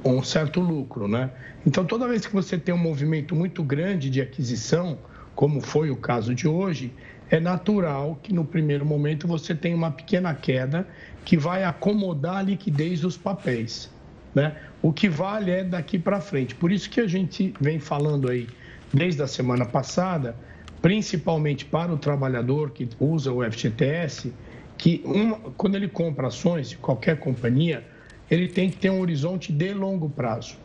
[0.06, 1.30] um certo lucro, né?
[1.68, 4.98] Então, toda vez que você tem um movimento muito grande de aquisição,
[5.36, 6.94] como foi o caso de hoje,
[7.34, 10.88] é natural que no primeiro momento você tenha uma pequena queda
[11.26, 13.90] que vai acomodar a liquidez dos papéis.
[14.36, 14.56] Né?
[14.84, 16.54] O que vale é daqui para frente.
[16.54, 18.48] Por isso que a gente vem falando aí
[18.94, 20.36] desde a semana passada,
[20.80, 24.32] principalmente para o trabalhador que usa o FGTS,
[24.78, 27.84] que uma, quando ele compra ações de qualquer companhia,
[28.30, 30.56] ele tem que ter um horizonte de longo prazo.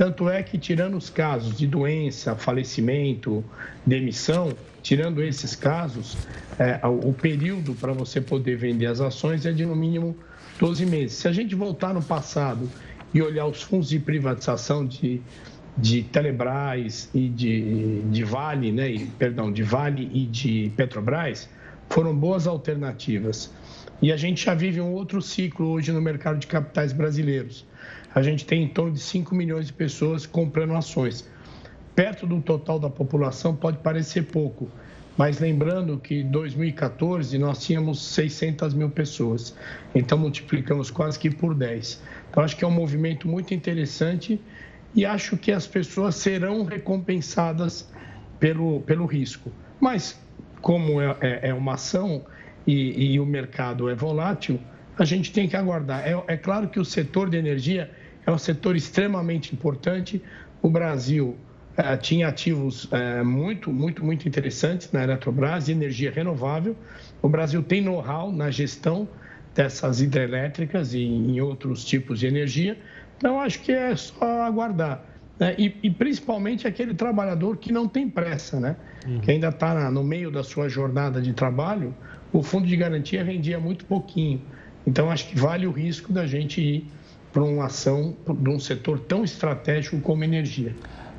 [0.00, 3.44] Tanto é que, tirando os casos de doença, falecimento,
[3.84, 4.50] demissão,
[4.82, 6.16] tirando esses casos,
[6.58, 10.16] é, o período para você poder vender as ações é de no mínimo
[10.58, 11.18] 12 meses.
[11.18, 12.66] Se a gente voltar no passado
[13.12, 15.20] e olhar os fundos de privatização de,
[15.76, 21.46] de Telebrás e de, de Vale, né, e, perdão, de Vale e de Petrobras,
[21.90, 23.52] foram boas alternativas.
[24.00, 27.68] E a gente já vive um outro ciclo hoje no mercado de capitais brasileiros.
[28.14, 31.28] A gente tem em torno de 5 milhões de pessoas comprando ações
[32.00, 34.70] perto do total da população pode parecer pouco,
[35.18, 39.54] mas lembrando que em 2014 nós tínhamos 600 mil pessoas,
[39.94, 42.02] então multiplicamos quase que por 10.
[42.30, 44.40] Então acho que é um movimento muito interessante
[44.94, 47.86] e acho que as pessoas serão recompensadas
[48.38, 49.52] pelo, pelo risco.
[49.78, 50.18] Mas
[50.62, 52.24] como é, é, é uma ação
[52.66, 54.58] e, e, o mercado é volátil,
[54.98, 56.06] a gente tem que aguardar.
[56.06, 57.90] É, é claro que o setor de energia
[58.26, 60.22] é um setor extremamente importante.
[60.62, 61.36] O Brasil
[61.76, 66.76] é, tinha ativos é, muito, muito, muito interessantes na Eletrobras energia renovável.
[67.22, 69.08] O Brasil tem know-how na gestão
[69.54, 72.78] dessas hidrelétricas e em outros tipos de energia.
[73.16, 75.04] Então, acho que é só aguardar.
[75.38, 75.54] Né?
[75.58, 78.76] E, e, principalmente aquele trabalhador que não tem pressa, né?
[79.06, 79.20] Uhum.
[79.20, 81.94] que ainda está no meio da sua jornada de trabalho,
[82.30, 84.42] o fundo de garantia rendia muito pouquinho.
[84.86, 86.86] Então, acho que vale o risco da gente ir
[87.32, 90.74] para uma ação de um setor tão estratégico como energia.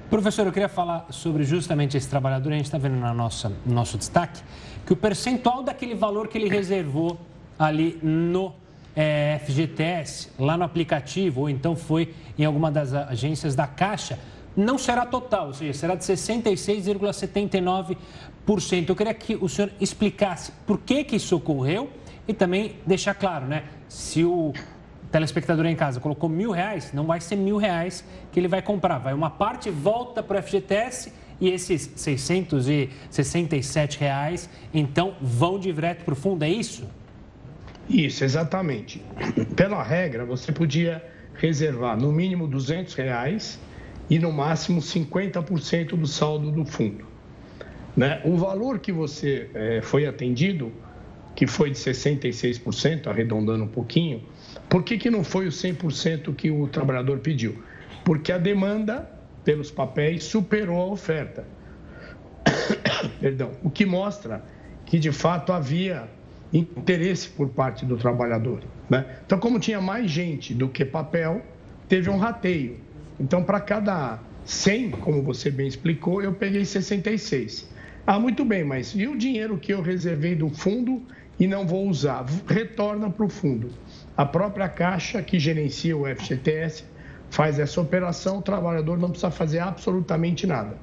[0.10, 2.52] Professor, eu queria falar sobre justamente esse trabalhador.
[2.52, 4.41] A gente está vendo no nosso, no nosso destaque
[4.86, 7.17] que o percentual daquele valor que ele reservou
[7.58, 8.54] ali no
[8.95, 14.19] é, FGTS, lá no aplicativo, ou então foi em alguma das agências da Caixa,
[14.56, 17.95] não será total, ou seja, será de 66,79%.
[18.89, 21.89] Eu queria que o senhor explicasse por que, que isso ocorreu
[22.28, 23.63] e também deixar claro, né?
[23.88, 24.52] Se o
[25.12, 29.00] telespectador em casa colocou mil reais, não vai ser mil reais que ele vai comprar.
[29.00, 36.13] Vai uma parte volta para o FGTS e esses 667 reais, então, vão direto para
[36.13, 36.88] o fundo, é isso?
[37.89, 39.04] Isso, exatamente.
[39.56, 43.60] Pela regra, você podia reservar no mínimo 200 reais
[44.08, 47.08] e no máximo 50% do saldo do fundo.
[47.97, 48.21] Né?
[48.24, 50.71] O valor que você é, foi atendido,
[51.36, 54.21] que foi de 66%, arredondando um pouquinho,
[54.71, 57.62] por que, que não foi o 100% que o trabalhador pediu?
[58.05, 59.05] Porque a demanda
[59.43, 61.45] pelos papéis superou a oferta.
[63.19, 63.51] Perdão.
[63.62, 64.41] O que mostra
[64.86, 66.07] que, de fato, havia
[66.53, 68.63] interesse por parte do trabalhador.
[68.89, 69.05] Né?
[69.25, 71.41] Então, como tinha mais gente do que papel,
[71.89, 72.79] teve um rateio.
[73.19, 77.69] Então, para cada 100, como você bem explicou, eu peguei 66.
[78.07, 81.01] Ah, muito bem, mas e o dinheiro que eu reservei do fundo
[81.38, 82.25] e não vou usar?
[82.47, 83.69] Retorna para o fundo.
[84.21, 86.84] A própria Caixa, que gerencia o FGTS,
[87.31, 90.77] faz essa operação, o trabalhador não precisa fazer absolutamente nada.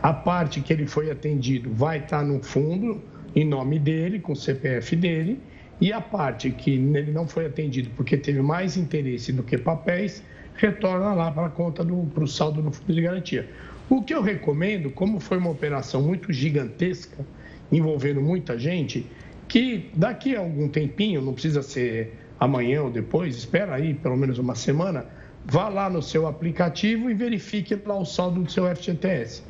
[0.00, 3.02] A parte que ele foi atendido vai estar no fundo,
[3.34, 5.40] em nome dele, com o CPF dele,
[5.80, 10.22] e a parte que ele não foi atendido porque teve mais interesse do que papéis,
[10.54, 13.50] retorna lá para a conta do para o saldo do fundo de garantia.
[13.90, 17.26] O que eu recomendo, como foi uma operação muito gigantesca,
[17.72, 19.04] envolvendo muita gente,
[19.48, 24.38] que daqui a algum tempinho, não precisa ser amanhã ou depois, espera aí pelo menos
[24.38, 25.06] uma semana,
[25.44, 29.42] vá lá no seu aplicativo e verifique lá o saldo do seu FGTS.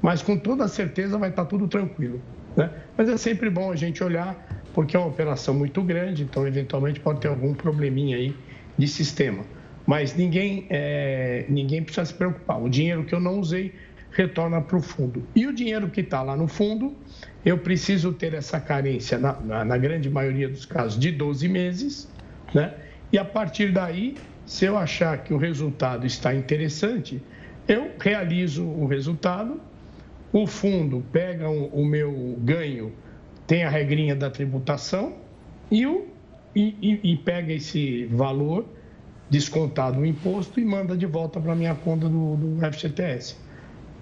[0.00, 2.20] Mas com toda certeza vai estar tudo tranquilo.
[2.56, 2.70] Né?
[2.96, 7.00] Mas é sempre bom a gente olhar, porque é uma operação muito grande, então eventualmente
[7.00, 8.34] pode ter algum probleminha aí
[8.76, 9.44] de sistema.
[9.86, 12.62] Mas ninguém, é, ninguém precisa se preocupar.
[12.62, 13.74] O dinheiro que eu não usei
[14.12, 15.26] retorna para o fundo.
[15.34, 16.94] E o dinheiro que está lá no fundo,
[17.44, 22.12] eu preciso ter essa carência, na, na, na grande maioria dos casos, de 12 meses
[22.54, 22.74] né?
[23.12, 27.22] E a partir daí, se eu achar que o resultado está interessante,
[27.68, 29.60] eu realizo o resultado,
[30.32, 32.92] o fundo pega o meu ganho,
[33.46, 35.14] tem a regrinha da tributação,
[35.70, 36.06] e, o,
[36.54, 38.66] e, e, e pega esse valor
[39.28, 43.36] descontado o imposto e manda de volta para a minha conta do, do FGTS.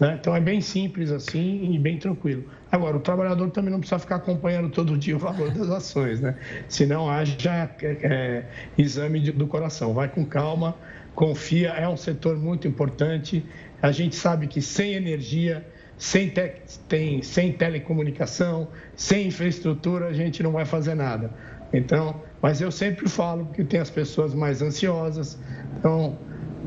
[0.00, 0.16] Né?
[0.20, 2.44] Então é bem simples assim e bem tranquilo.
[2.72, 6.36] Agora, o trabalhador também não precisa ficar acompanhando todo dia o valor das ações, né?
[6.68, 8.44] Senão haja é, é,
[8.78, 9.92] exame do coração.
[9.92, 10.76] Vai com calma,
[11.14, 13.44] confia, é um setor muito importante.
[13.82, 15.66] A gente sabe que sem energia,
[15.98, 21.32] sem, te, tem, sem telecomunicação, sem infraestrutura, a gente não vai fazer nada.
[21.72, 25.36] Então, mas eu sempre falo que tem as pessoas mais ansiosas.
[25.76, 26.16] Então,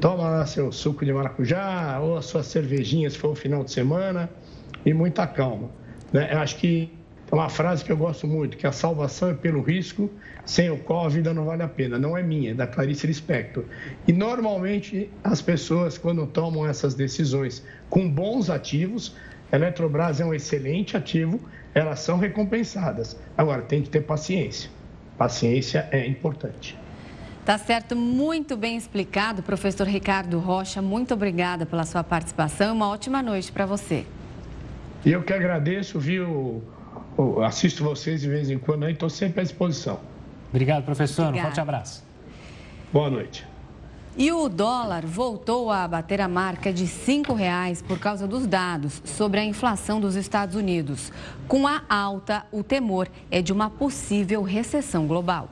[0.01, 3.71] toma lá seu suco de maracujá ou a sua cervejinha se for o final de
[3.71, 4.29] semana
[4.85, 5.69] e muita calma.
[6.13, 6.29] Né?
[6.31, 6.89] Eu acho que
[7.31, 10.07] é uma frase que eu gosto muito, que a salvação é pelo risco,
[10.45, 11.97] sem o qual a vida não vale a pena.
[11.97, 13.63] Não é minha, é da Clarice Lispector.
[14.07, 19.15] E normalmente as pessoas, quando tomam essas decisões com bons ativos,
[19.51, 21.39] a Eletrobras é um excelente ativo,
[21.73, 23.17] elas são recompensadas.
[23.35, 24.69] Agora, tem que ter paciência.
[25.17, 26.77] Paciência é importante.
[27.43, 30.81] Tá certo, muito bem explicado, professor Ricardo Rocha.
[30.81, 32.75] Muito obrigada pela sua participação.
[32.75, 34.05] Uma ótima noite para você.
[35.05, 36.63] E eu que agradeço, viu?
[37.45, 39.99] Assisto vocês de vez em quando aí, estou sempre à disposição.
[40.49, 41.27] Obrigado, professor.
[41.27, 41.47] Obrigada.
[41.47, 42.03] Um forte abraço.
[42.91, 43.45] Boa noite.
[44.15, 49.01] E o dólar voltou a bater a marca de R$ reais por causa dos dados
[49.03, 51.11] sobre a inflação dos Estados Unidos.
[51.47, 55.49] Com a alta, o temor é de uma possível recessão global.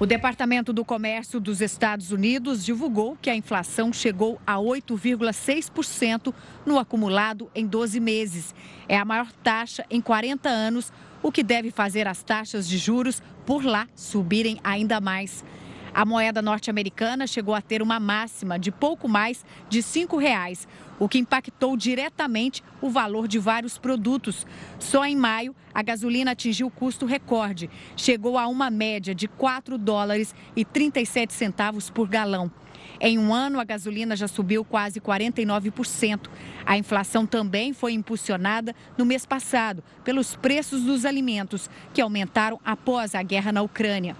[0.00, 6.32] O Departamento do Comércio dos Estados Unidos divulgou que a inflação chegou a 8,6%
[6.64, 8.54] no acumulado em 12 meses.
[8.88, 10.90] É a maior taxa em 40 anos,
[11.22, 15.44] o que deve fazer as taxas de juros por lá subirem ainda mais.
[15.92, 20.66] A moeda norte-americana chegou a ter uma máxima de pouco mais de R$ 5,00,
[21.00, 24.46] o que impactou diretamente o valor de vários produtos.
[24.78, 30.34] Só em maio, a gasolina atingiu custo recorde, chegou a uma média de 4 dólares
[30.54, 32.52] e 37 centavos por galão.
[33.00, 36.28] Em um ano, a gasolina já subiu quase 49%.
[36.66, 43.14] A inflação também foi impulsionada no mês passado pelos preços dos alimentos, que aumentaram após
[43.14, 44.14] a guerra na Ucrânia.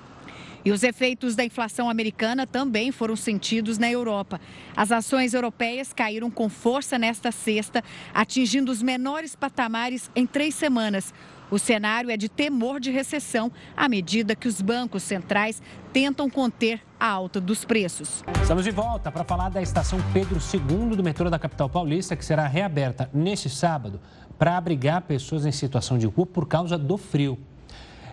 [0.64, 4.40] E os efeitos da inflação americana também foram sentidos na Europa.
[4.76, 11.14] As ações europeias caíram com força nesta sexta, atingindo os menores patamares em três semanas.
[11.50, 15.60] O cenário é de temor de recessão à medida que os bancos centrais
[15.92, 18.22] tentam conter a alta dos preços.
[18.40, 22.24] Estamos de volta para falar da estação Pedro II do metrô da capital paulista, que
[22.24, 24.00] será reaberta neste sábado
[24.38, 27.36] para abrigar pessoas em situação de rua por causa do frio.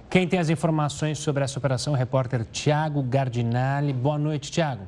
[0.09, 3.91] Quem tem as informações sobre essa operação é o repórter Tiago Gardinali.
[3.91, 4.87] Boa noite, Tiago.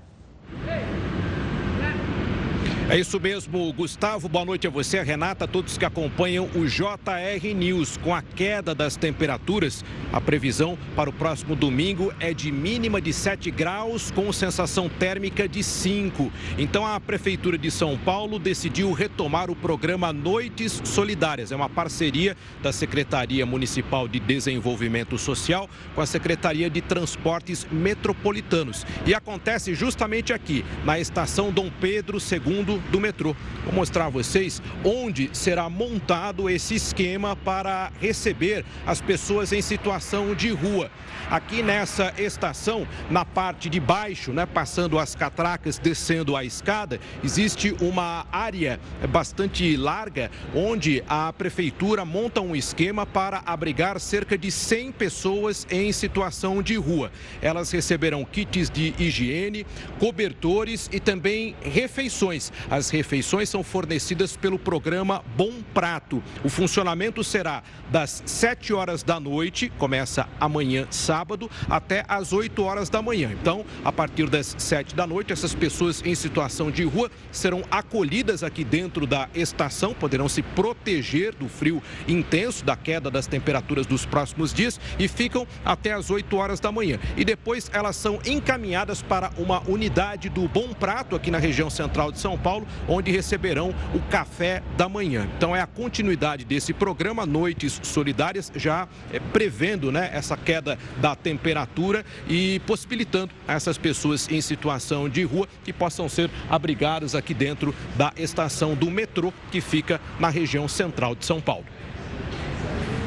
[2.89, 4.27] É isso mesmo, Gustavo.
[4.27, 7.97] Boa noite a você, a Renata, a todos que acompanham o JR News.
[7.97, 13.13] Com a queda das temperaturas, a previsão para o próximo domingo é de mínima de
[13.13, 16.31] 7 graus, com sensação térmica de 5.
[16.57, 21.51] Então, a Prefeitura de São Paulo decidiu retomar o programa Noites Solidárias.
[21.51, 28.83] É uma parceria da Secretaria Municipal de Desenvolvimento Social com a Secretaria de Transportes Metropolitanos.
[29.05, 33.35] E acontece justamente aqui, na estação Dom Pedro II do metrô.
[33.65, 40.33] Vou mostrar a vocês onde será montado esse esquema para receber as pessoas em situação
[40.33, 40.89] de rua.
[41.29, 47.75] Aqui nessa estação, na parte de baixo, né, passando as catracas, descendo a escada, existe
[47.81, 54.91] uma área bastante larga onde a prefeitura monta um esquema para abrigar cerca de 100
[54.93, 57.11] pessoas em situação de rua.
[57.41, 59.65] Elas receberão kits de higiene,
[59.99, 62.51] cobertores e também refeições.
[62.69, 66.21] As refeições são fornecidas pelo programa Bom Prato.
[66.43, 72.89] O funcionamento será das 7 horas da noite, começa amanhã, sábado, até às 8 horas
[72.89, 73.31] da manhã.
[73.31, 78.43] Então, a partir das 7 da noite, essas pessoas em situação de rua serão acolhidas
[78.43, 84.05] aqui dentro da estação, poderão se proteger do frio intenso, da queda das temperaturas dos
[84.05, 86.99] próximos dias e ficam até às 8 horas da manhã.
[87.17, 92.11] E depois elas são encaminhadas para uma unidade do Bom Prato aqui na região central
[92.11, 95.27] de São Paulo, onde receberão o café da manhã.
[95.37, 101.15] Então é a continuidade desse programa Noites Solidárias, já é, prevendo né, essa queda da
[101.15, 107.33] temperatura e possibilitando a essas pessoas em situação de rua que possam ser abrigadas aqui
[107.33, 111.65] dentro da estação do metrô que fica na região central de São Paulo.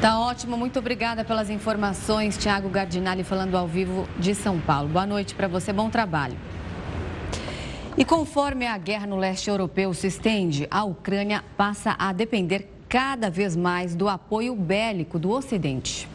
[0.01, 4.89] Tá ótimo, muito obrigada pelas informações, Tiago Gardinali falando ao vivo de São Paulo.
[4.89, 6.37] Boa noite para você, bom trabalho.
[7.97, 13.30] E conforme a guerra no leste europeu se estende, a Ucrânia passa a depender cada
[13.30, 16.09] vez mais do apoio bélico do Ocidente.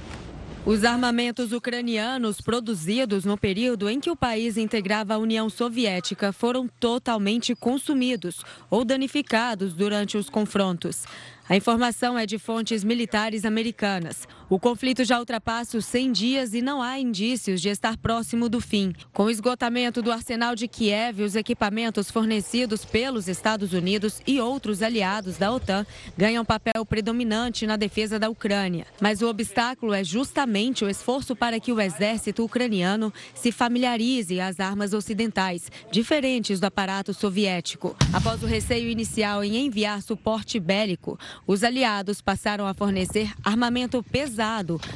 [0.66, 6.68] Os armamentos ucranianos produzidos no período em que o país integrava a União Soviética foram
[6.68, 11.06] totalmente consumidos ou danificados durante os confrontos.
[11.48, 14.28] A informação é de fontes militares americanas.
[14.50, 18.62] O conflito já ultrapassa os 100 dias e não há indícios de estar próximo do
[18.62, 18.94] fim.
[19.12, 24.82] Com o esgotamento do arsenal de Kiev, os equipamentos fornecidos pelos Estados Unidos e outros
[24.82, 25.86] aliados da OTAN
[26.18, 28.88] ganham papel predominante na defesa da Ucrânia.
[29.02, 34.62] Mas o obstáculo é justamente o esforço para que o exército ucraniano se familiarize às
[34.62, 37.98] armas ocidentais, diferentes do aparato soviético.
[38.14, 44.37] Após o receio inicial em enviar suporte bélico, os aliados passaram a fornecer armamento pesado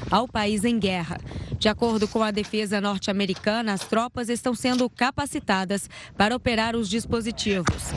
[0.10, 1.20] ao país em guerra.
[1.58, 7.92] De acordo com a defesa norte-americana, as tropas estão sendo capacitadas para operar os dispositivos.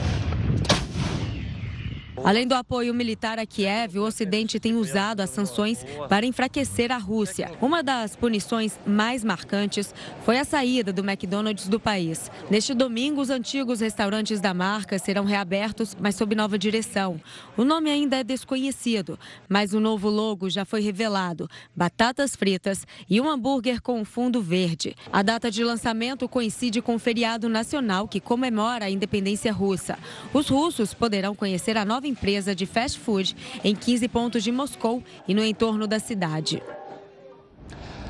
[2.23, 6.97] Além do apoio militar a Kiev, o Ocidente tem usado as sanções para enfraquecer a
[6.97, 7.51] Rússia.
[7.61, 9.93] Uma das punições mais marcantes
[10.23, 12.31] foi a saída do McDonald's do país.
[12.49, 17.19] Neste domingo, os antigos restaurantes da marca serão reabertos, mas sob nova direção.
[17.57, 23.19] O nome ainda é desconhecido, mas o novo logo já foi revelado: batatas fritas e
[23.19, 24.95] um hambúrguer com fundo verde.
[25.11, 29.97] A data de lançamento coincide com o feriado nacional que comemora a independência russa.
[30.33, 34.51] Os russos poderão conhecer a nova nova empresa de fast food em 15 pontos de
[34.51, 36.61] Moscou e no entorno da cidade.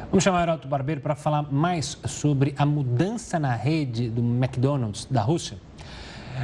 [0.10, 5.06] Vamos chamar o Heroto Barbeiro para falar mais sobre a mudança na rede do McDonald's
[5.06, 5.58] da Rússia.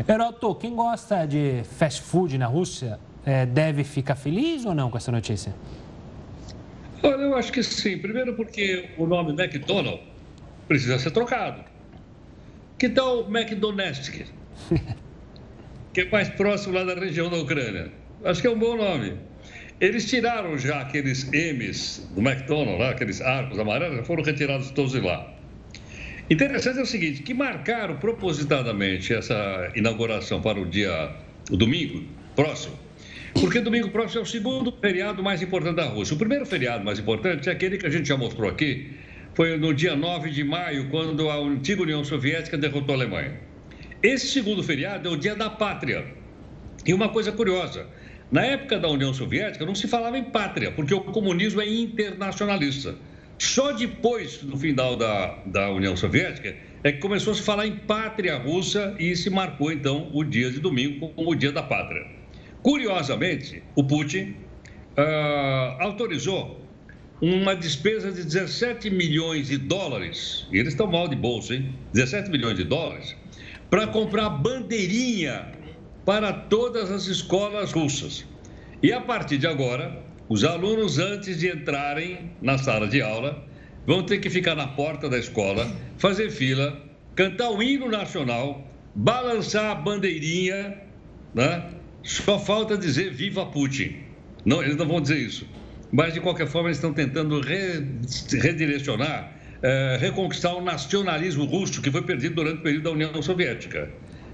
[0.08, 4.98] Heroto, quem gosta de fast food na Rússia é, deve ficar feliz ou não com
[4.98, 5.54] essa notícia?
[7.04, 7.98] Olha, eu acho que sim.
[7.98, 10.02] Primeiro porque o nome McDonald's
[10.68, 11.64] precisa ser trocado.
[12.78, 14.10] Que tal McDonald's?
[15.94, 17.92] que é mais próximo lá da região da Ucrânia.
[18.24, 19.14] Acho que é um bom nome.
[19.80, 25.00] Eles tiraram já aqueles M's do McDonald's, lá, aqueles arcos amarelos, foram retirados todos de
[25.00, 25.34] lá.
[26.30, 31.12] Interessante é o seguinte, que marcaram propositadamente essa inauguração para o dia,
[31.50, 32.78] o domingo próximo,
[33.34, 36.14] porque domingo próximo é o segundo feriado mais importante da Rússia.
[36.14, 38.92] O primeiro feriado mais importante é aquele que a gente já mostrou aqui,
[39.34, 43.51] foi no dia 9 de maio, quando a antiga União Soviética derrotou a Alemanha.
[44.04, 46.04] Esse segundo feriado é o Dia da Pátria.
[46.84, 47.86] E uma coisa curiosa,
[48.32, 52.96] na época da União Soviética não se falava em pátria, porque o comunismo é internacionalista.
[53.38, 57.76] Só depois do final da, da União Soviética é que começou a se falar em
[57.76, 62.04] pátria russa e se marcou então o dia de domingo como o dia da pátria.
[62.64, 64.36] Curiosamente, o Putin
[64.98, 66.60] uh, autorizou
[67.22, 71.76] uma despesa de 17 milhões de dólares, e eles estão mal de bolsa, hein?
[71.94, 73.16] 17 milhões de dólares,
[73.72, 75.48] para comprar bandeirinha
[76.06, 78.26] para todas as escolas russas.
[78.84, 79.98] E a partir de agora,
[80.28, 83.42] os alunos, antes de entrarem na sala de aula,
[83.88, 85.66] vão ter que ficar na porta da escola,
[85.98, 86.78] fazer fila,
[87.16, 90.78] cantar o hino nacional, balançar a bandeirinha,
[91.34, 91.70] né?
[92.04, 93.96] Só falta dizer viva Putin.
[94.44, 95.48] Não, eles não vão dizer isso.
[95.94, 102.02] Mas, de qualquer forma, eles estão tentando redirecionar é, reconquistar o nacionalismo russo que foi
[102.02, 103.92] perdido durante o período da União Soviética.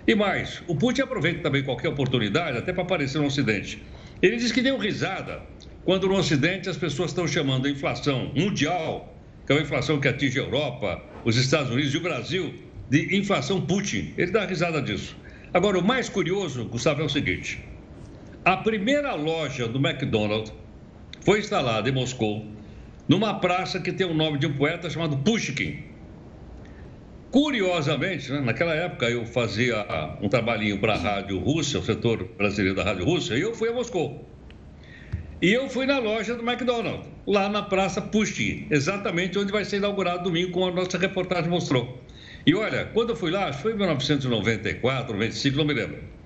[0.08, 3.84] E mais, o Putin aproveita também qualquer oportunidade, até para aparecer no Ocidente.
[4.22, 5.42] Ele diz que deu risada
[5.84, 9.14] quando no Ocidente as pessoas estão chamando a inflação mundial,
[9.46, 12.54] que é uma inflação que atinge a Europa, os Estados Unidos e o Brasil,
[12.90, 14.14] de inflação Putin.
[14.18, 15.16] Ele dá risada disso.
[15.54, 17.60] Agora, o mais curioso, Gustavo, é o seguinte:
[18.46, 20.54] a primeira loja do McDonald's
[21.22, 22.46] foi instalada em Moscou
[23.08, 25.84] numa praça que tem o nome de um poeta chamado Pushkin.
[27.32, 29.86] Curiosamente, né, naquela época eu fazia
[30.22, 33.70] um trabalhinho para a Rádio Rússia, o setor brasileiro da Rádio Rússia, e eu fui
[33.70, 34.28] a Moscou.
[35.42, 39.78] E eu fui na loja do McDonald's, lá na Praça Pushkin, exatamente onde vai ser
[39.78, 42.02] inaugurado domingo, como a nossa reportagem mostrou.
[42.46, 46.17] E olha, quando eu fui lá, foi em 1994, 95, não me lembro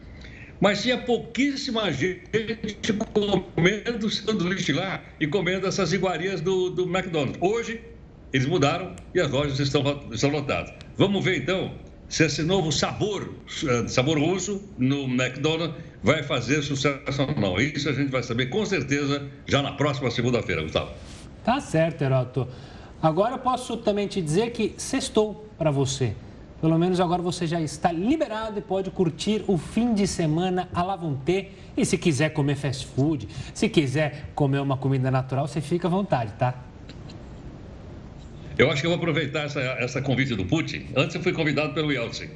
[0.62, 7.38] mas tinha pouquíssima gente comendo sanduíche lá e comendo essas iguarias do, do McDonald's.
[7.42, 7.82] Hoje,
[8.32, 10.72] eles mudaram e as lojas estão, estão lotadas.
[10.96, 11.74] Vamos ver então
[12.08, 13.34] se esse novo sabor,
[13.68, 17.60] eh, sabor russo no McDonald's vai fazer sucesso ou não.
[17.60, 20.92] Isso a gente vai saber com certeza já na próxima segunda-feira, Gustavo.
[21.44, 22.48] Tá certo, Heroto.
[23.02, 26.14] Agora eu posso também te dizer que sextou para você.
[26.62, 30.84] Pelo menos agora você já está liberado e pode curtir o fim de semana à
[30.84, 31.50] la vontade.
[31.76, 35.92] E se quiser comer fast food, se quiser comer uma comida natural, você fica à
[35.92, 36.54] vontade, tá?
[38.58, 40.86] Eu acho que eu vou aproveitar essa, essa convite do Putin.
[40.96, 42.30] Antes eu fui convidado pelo Yeltsin.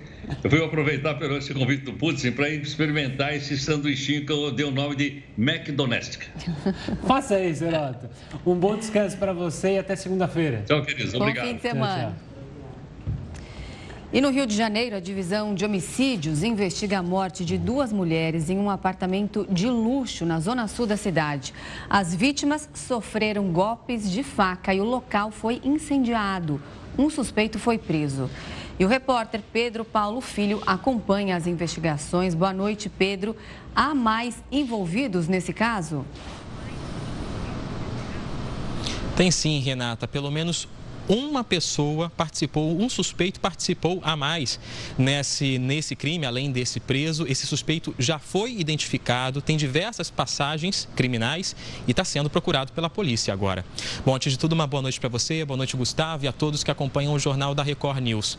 [0.44, 4.66] Eu fui aproveitar pelo esse convite do Putin para experimentar esse sanduichinho que eu dei
[4.66, 6.18] o nome de McDonald's.
[7.06, 8.10] Faça isso, Renato.
[8.44, 10.64] Um bom descanso para você e até segunda-feira.
[10.66, 11.14] Tchau, queridos.
[11.14, 11.46] Obrigado.
[11.46, 12.02] Bom fim de semana.
[12.02, 12.35] Tchau, tchau.
[14.16, 18.50] E no Rio de Janeiro, a divisão de homicídios investiga a morte de duas mulheres
[18.50, 21.54] em um apartamento de luxo na zona sul da cidade.
[21.90, 26.62] As vítimas sofreram golpes de faca e o local foi incendiado.
[26.98, 28.30] Um suspeito foi preso.
[28.80, 32.34] E o repórter Pedro Paulo Filho acompanha as investigações.
[32.34, 33.36] Boa noite, Pedro.
[33.76, 36.06] Há mais envolvidos nesse caso?
[39.18, 40.08] Tem sim, Renata.
[40.08, 40.70] Pelo menos
[41.08, 44.60] uma pessoa participou, um suspeito participou a mais
[44.98, 47.26] nesse, nesse crime, além desse preso.
[47.28, 51.56] Esse suspeito já foi identificado, tem diversas passagens criminais
[51.88, 53.64] e está sendo procurado pela polícia agora.
[54.06, 56.64] Bom, antes de tudo, uma boa noite para você, boa noite, Gustavo, e a todos
[56.64, 58.38] que acompanham o jornal da Record News.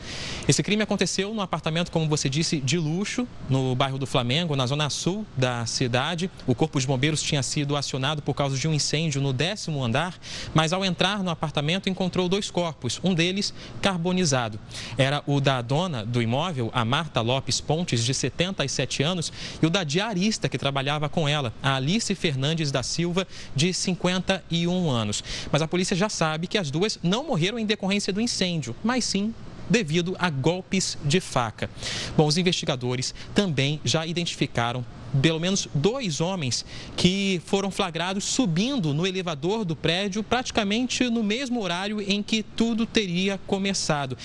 [0.49, 4.67] Esse crime aconteceu num apartamento, como você disse, de luxo, no bairro do Flamengo, na
[4.67, 6.31] zona sul da cidade.
[6.47, 10.19] O Corpo de Bombeiros tinha sido acionado por causa de um incêndio no décimo andar,
[10.55, 13.53] mas ao entrar no apartamento encontrou dois corpos, um deles
[13.83, 14.59] carbonizado.
[14.97, 19.31] Era o da dona do imóvel, a Marta Lopes Pontes, de 77 anos,
[19.61, 24.89] e o da diarista que trabalhava com ela, a Alice Fernandes da Silva, de 51
[24.89, 25.23] anos.
[25.53, 29.05] Mas a polícia já sabe que as duas não morreram em decorrência do incêndio, mas
[29.05, 29.35] sim
[29.69, 31.69] devido a golpes de faca.
[32.17, 34.83] Bom, os investigadores também já identificaram
[35.23, 36.65] pelo menos dois homens
[36.97, 42.87] que foram flagrados subindo no elevador do prédio praticamente no mesmo horário em que tudo
[42.87, 44.17] teria começado.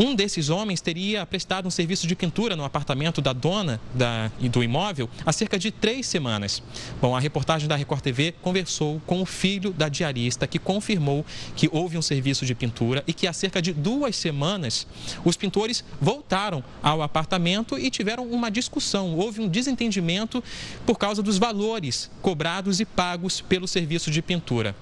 [0.00, 4.62] Um desses homens teria prestado um serviço de pintura no apartamento da dona da, do
[4.62, 6.62] imóvel há cerca de três semanas.
[7.02, 11.26] Bom, a reportagem da Record TV conversou com o filho da diarista que confirmou
[11.56, 14.86] que houve um serviço de pintura e que há cerca de duas semanas
[15.24, 19.16] os pintores voltaram ao apartamento e tiveram uma discussão.
[19.16, 20.44] Houve um desentendimento
[20.86, 24.76] por causa dos valores cobrados e pagos pelo serviço de pintura.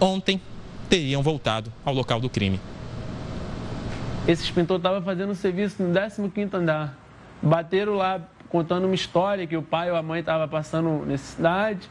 [0.00, 0.40] Ontem
[0.88, 2.58] teriam voltado ao local do crime.
[4.26, 6.96] Esse pintor estava fazendo um serviço no 15º andar.
[7.42, 11.90] Bateram lá contando uma história que o pai ou a mãe estavam passando necessidade,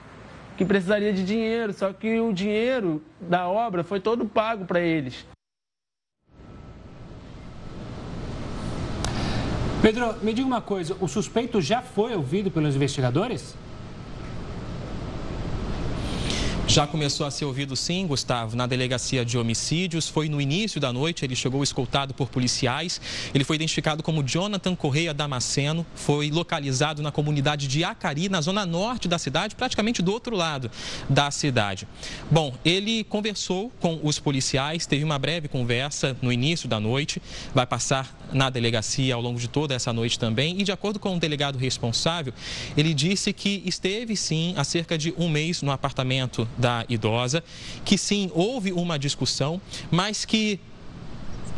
[0.57, 5.27] que precisaria de dinheiro, só que o dinheiro da obra foi todo pago para eles.
[9.83, 13.55] Pedro, me diga uma coisa, o suspeito já foi ouvido pelos investigadores?
[16.65, 20.07] Já começou a ser ouvido sim, Gustavo, na delegacia de homicídios.
[20.07, 22.99] Foi no início da noite, ele chegou escoltado por policiais.
[23.33, 28.65] Ele foi identificado como Jonathan Correia Damasceno, foi localizado na comunidade de Acari, na zona
[28.65, 30.71] norte da cidade, praticamente do outro lado
[31.09, 31.87] da cidade.
[32.31, 37.21] Bom, ele conversou com os policiais, teve uma breve conversa no início da noite,
[37.53, 40.59] vai passar na delegacia ao longo de toda essa noite também.
[40.59, 42.33] E de acordo com o delegado responsável,
[42.75, 47.43] ele disse que esteve sim há cerca de um mês no apartamento da idosa,
[47.85, 49.61] que sim houve uma discussão,
[49.91, 50.59] mas que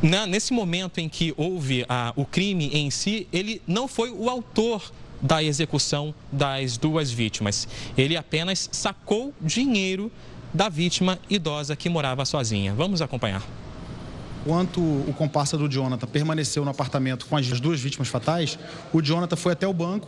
[0.02, 4.30] na, nesse momento em que houve a, o crime em si, ele não foi o
[4.30, 7.68] autor da execução das duas vítimas.
[7.98, 10.12] Ele apenas sacou dinheiro
[10.54, 12.74] da vítima idosa que morava sozinha.
[12.74, 13.65] Vamos acompanhar.
[14.46, 18.60] Enquanto o comparsa do Jonathan permaneceu no apartamento com as duas vítimas fatais,
[18.94, 20.08] o Jonathan foi até o banco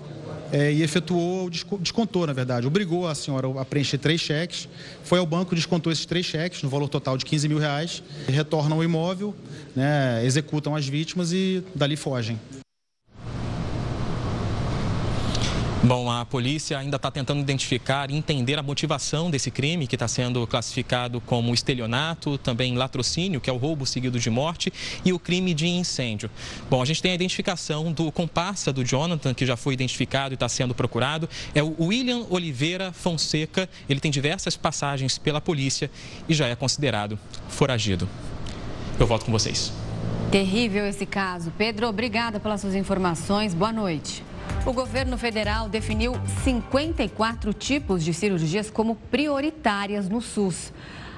[0.52, 4.70] é, e efetuou, descontou, na verdade, obrigou a senhora a preencher três cheques,
[5.04, 8.78] foi ao banco, descontou esses três cheques, no valor total de 15 mil reais, retornam
[8.78, 9.34] o imóvel,
[9.76, 12.40] né, executam as vítimas e dali fogem.
[15.84, 20.08] Bom, a polícia ainda está tentando identificar e entender a motivação desse crime, que está
[20.08, 24.74] sendo classificado como estelionato, também latrocínio, que é o roubo seguido de morte,
[25.06, 26.32] e o crime de incêndio.
[26.68, 30.36] Bom, a gente tem a identificação do comparsa do Jonathan, que já foi identificado e
[30.36, 33.70] está sendo procurado, é o William Oliveira Fonseca.
[33.88, 35.92] Ele tem diversas passagens pela polícia
[36.28, 38.10] e já é considerado foragido.
[39.00, 39.72] Eu volto com vocês.
[40.32, 41.54] Terrível esse caso.
[41.56, 43.54] Pedro, obrigada pelas suas informações.
[43.54, 44.24] Boa noite.
[44.66, 50.74] O governo federal definiu 54 tipos de cirurgias como prioritárias no SUS.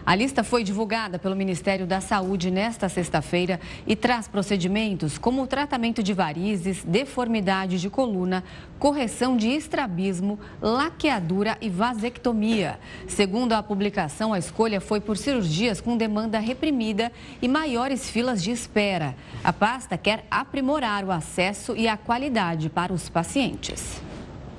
[0.09, 5.45] A lista foi divulgada pelo Ministério da Saúde nesta sexta-feira e traz procedimentos como o
[5.45, 8.43] tratamento de varizes, deformidade de coluna,
[8.79, 12.79] correção de estrabismo, laqueadura e vasectomia.
[13.07, 18.49] Segundo a publicação, a escolha foi por cirurgias com demanda reprimida e maiores filas de
[18.49, 19.15] espera.
[19.43, 24.01] A pasta quer aprimorar o acesso e a qualidade para os pacientes.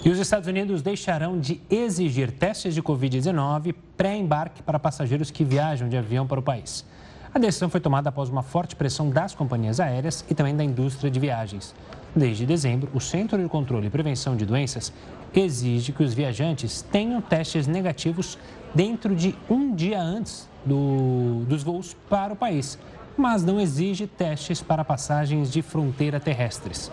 [0.02, 5.90] E os Estados Unidos deixarão de exigir testes de Covid-19 pré-embarque para passageiros que viajam
[5.90, 6.86] de avião para o país.
[7.34, 11.10] A decisão foi tomada após uma forte pressão das companhias aéreas e também da indústria
[11.10, 11.74] de viagens.
[12.16, 14.90] Desde dezembro, o Centro de Controle e Prevenção de Doenças
[15.34, 18.38] exige que os viajantes tenham testes negativos
[18.74, 22.78] dentro de um dia antes do, dos voos para o país,
[23.18, 26.90] mas não exige testes para passagens de fronteira terrestres.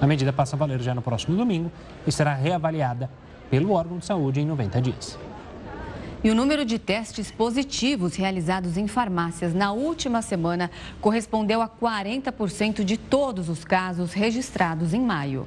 [0.00, 1.70] A medida passa a valer já no próximo domingo
[2.06, 3.10] e será reavaliada
[3.50, 5.18] pelo órgão de saúde em 90 dias.
[6.22, 10.70] E o número de testes positivos realizados em farmácias na última semana
[11.00, 15.46] correspondeu a 40% de todos os casos registrados em maio.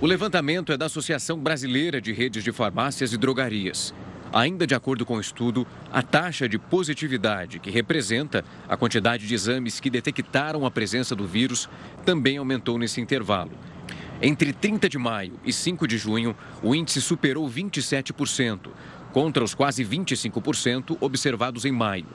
[0.00, 3.92] O levantamento é da Associação Brasileira de Redes de Farmácias e Drogarias.
[4.32, 9.34] Ainda de acordo com o estudo, a taxa de positividade, que representa a quantidade de
[9.34, 11.68] exames que detectaram a presença do vírus,
[12.04, 13.50] também aumentou nesse intervalo.
[14.22, 18.68] Entre 30 de maio e 5 de junho, o índice superou 27%,
[19.12, 22.06] contra os quase 25% observados em maio.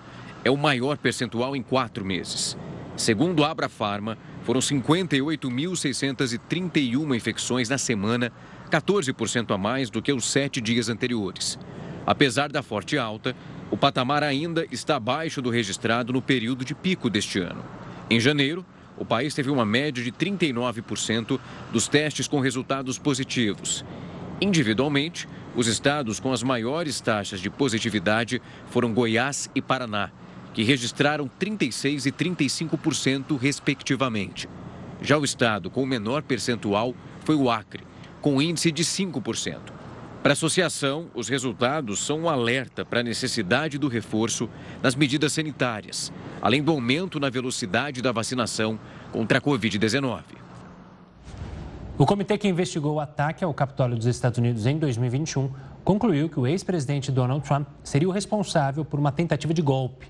[0.44, 2.58] É o maior percentual em quatro meses.
[2.96, 8.32] Segundo a Abra Pharma, foram 58.631 infecções na semana,
[8.72, 11.60] 14% a mais do que os sete dias anteriores.
[12.06, 13.36] Apesar da forte alta,
[13.72, 17.64] o patamar ainda está abaixo do registrado no período de pico deste ano.
[18.10, 18.66] Em janeiro,
[18.98, 21.40] o país teve uma média de 39%
[21.72, 23.84] dos testes com resultados positivos.
[24.40, 30.12] Individualmente, os estados com as maiores taxas de positividade foram Goiás e Paraná,
[30.54, 34.48] que registraram 36% e 35%, respectivamente.
[35.02, 37.84] Já o estado com o menor percentual foi o Acre,
[38.22, 39.75] com índice de 5%.
[40.26, 44.50] Para a associação, os resultados são um alerta para a necessidade do reforço
[44.82, 46.12] das medidas sanitárias,
[46.42, 48.80] além do aumento na velocidade da vacinação
[49.12, 50.24] contra a Covid-19.
[51.96, 55.48] O comitê que investigou o ataque ao Capitólio dos Estados Unidos em 2021
[55.84, 60.08] concluiu que o ex-presidente Donald Trump seria o responsável por uma tentativa de golpe.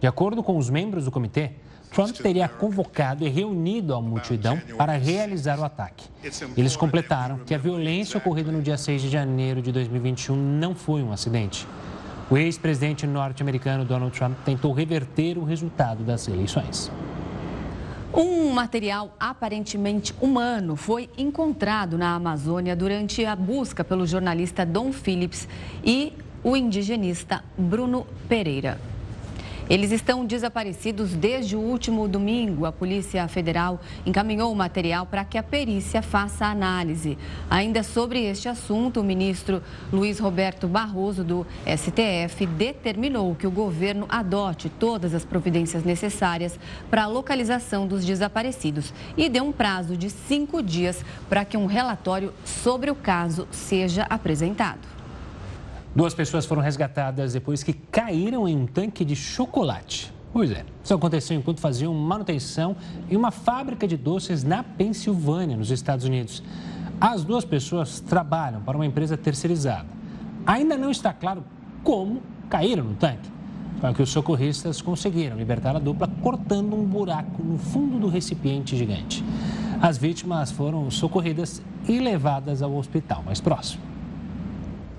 [0.00, 1.52] De acordo com os membros do comitê,
[1.92, 6.06] Trump teria convocado e reunido a multidão para realizar o ataque.
[6.56, 11.02] Eles completaram que a violência ocorrida no dia 6 de janeiro de 2021 não foi
[11.02, 11.66] um acidente.
[12.30, 16.90] O ex-presidente norte-americano Donald Trump tentou reverter o resultado das eleições.
[18.14, 25.48] Um material aparentemente humano foi encontrado na Amazônia durante a busca pelo jornalista Dom Phillips
[25.84, 26.12] e
[26.44, 28.78] o indigenista Bruno Pereira.
[29.70, 32.66] Eles estão desaparecidos desde o último domingo.
[32.66, 37.16] A Polícia Federal encaminhou o material para que a perícia faça análise.
[37.48, 44.06] Ainda sobre este assunto, o ministro Luiz Roberto Barroso, do STF, determinou que o governo
[44.08, 46.58] adote todas as providências necessárias
[46.90, 51.66] para a localização dos desaparecidos e deu um prazo de cinco dias para que um
[51.66, 54.91] relatório sobre o caso seja apresentado.
[55.94, 60.12] Duas pessoas foram resgatadas depois que caíram em um tanque de chocolate.
[60.32, 62.74] Pois é, isso aconteceu enquanto faziam manutenção
[63.10, 66.42] em uma fábrica de doces na Pensilvânia, nos Estados Unidos.
[66.98, 69.88] As duas pessoas trabalham para uma empresa terceirizada.
[70.46, 71.44] Ainda não está claro
[71.84, 73.30] como caíram no tanque.
[73.78, 78.76] Só que os socorristas conseguiram libertar a dupla cortando um buraco no fundo do recipiente
[78.76, 79.22] gigante.
[79.82, 83.91] As vítimas foram socorridas e levadas ao hospital mais próximo.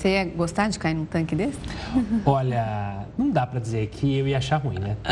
[0.03, 1.57] Você ia gostar de cair num tanque desse?
[2.25, 4.97] Olha, não dá para dizer que eu ia achar ruim, né?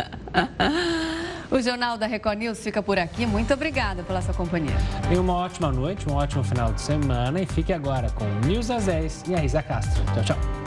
[1.50, 3.26] O Jornal da Record News fica por aqui.
[3.26, 4.76] Muito obrigada pela sua companhia.
[5.10, 8.86] Tenha uma ótima noite, um ótimo final de semana e fique agora com News às
[8.86, 10.02] 10 e a Risa Castro.
[10.14, 10.61] Tchau, tchau.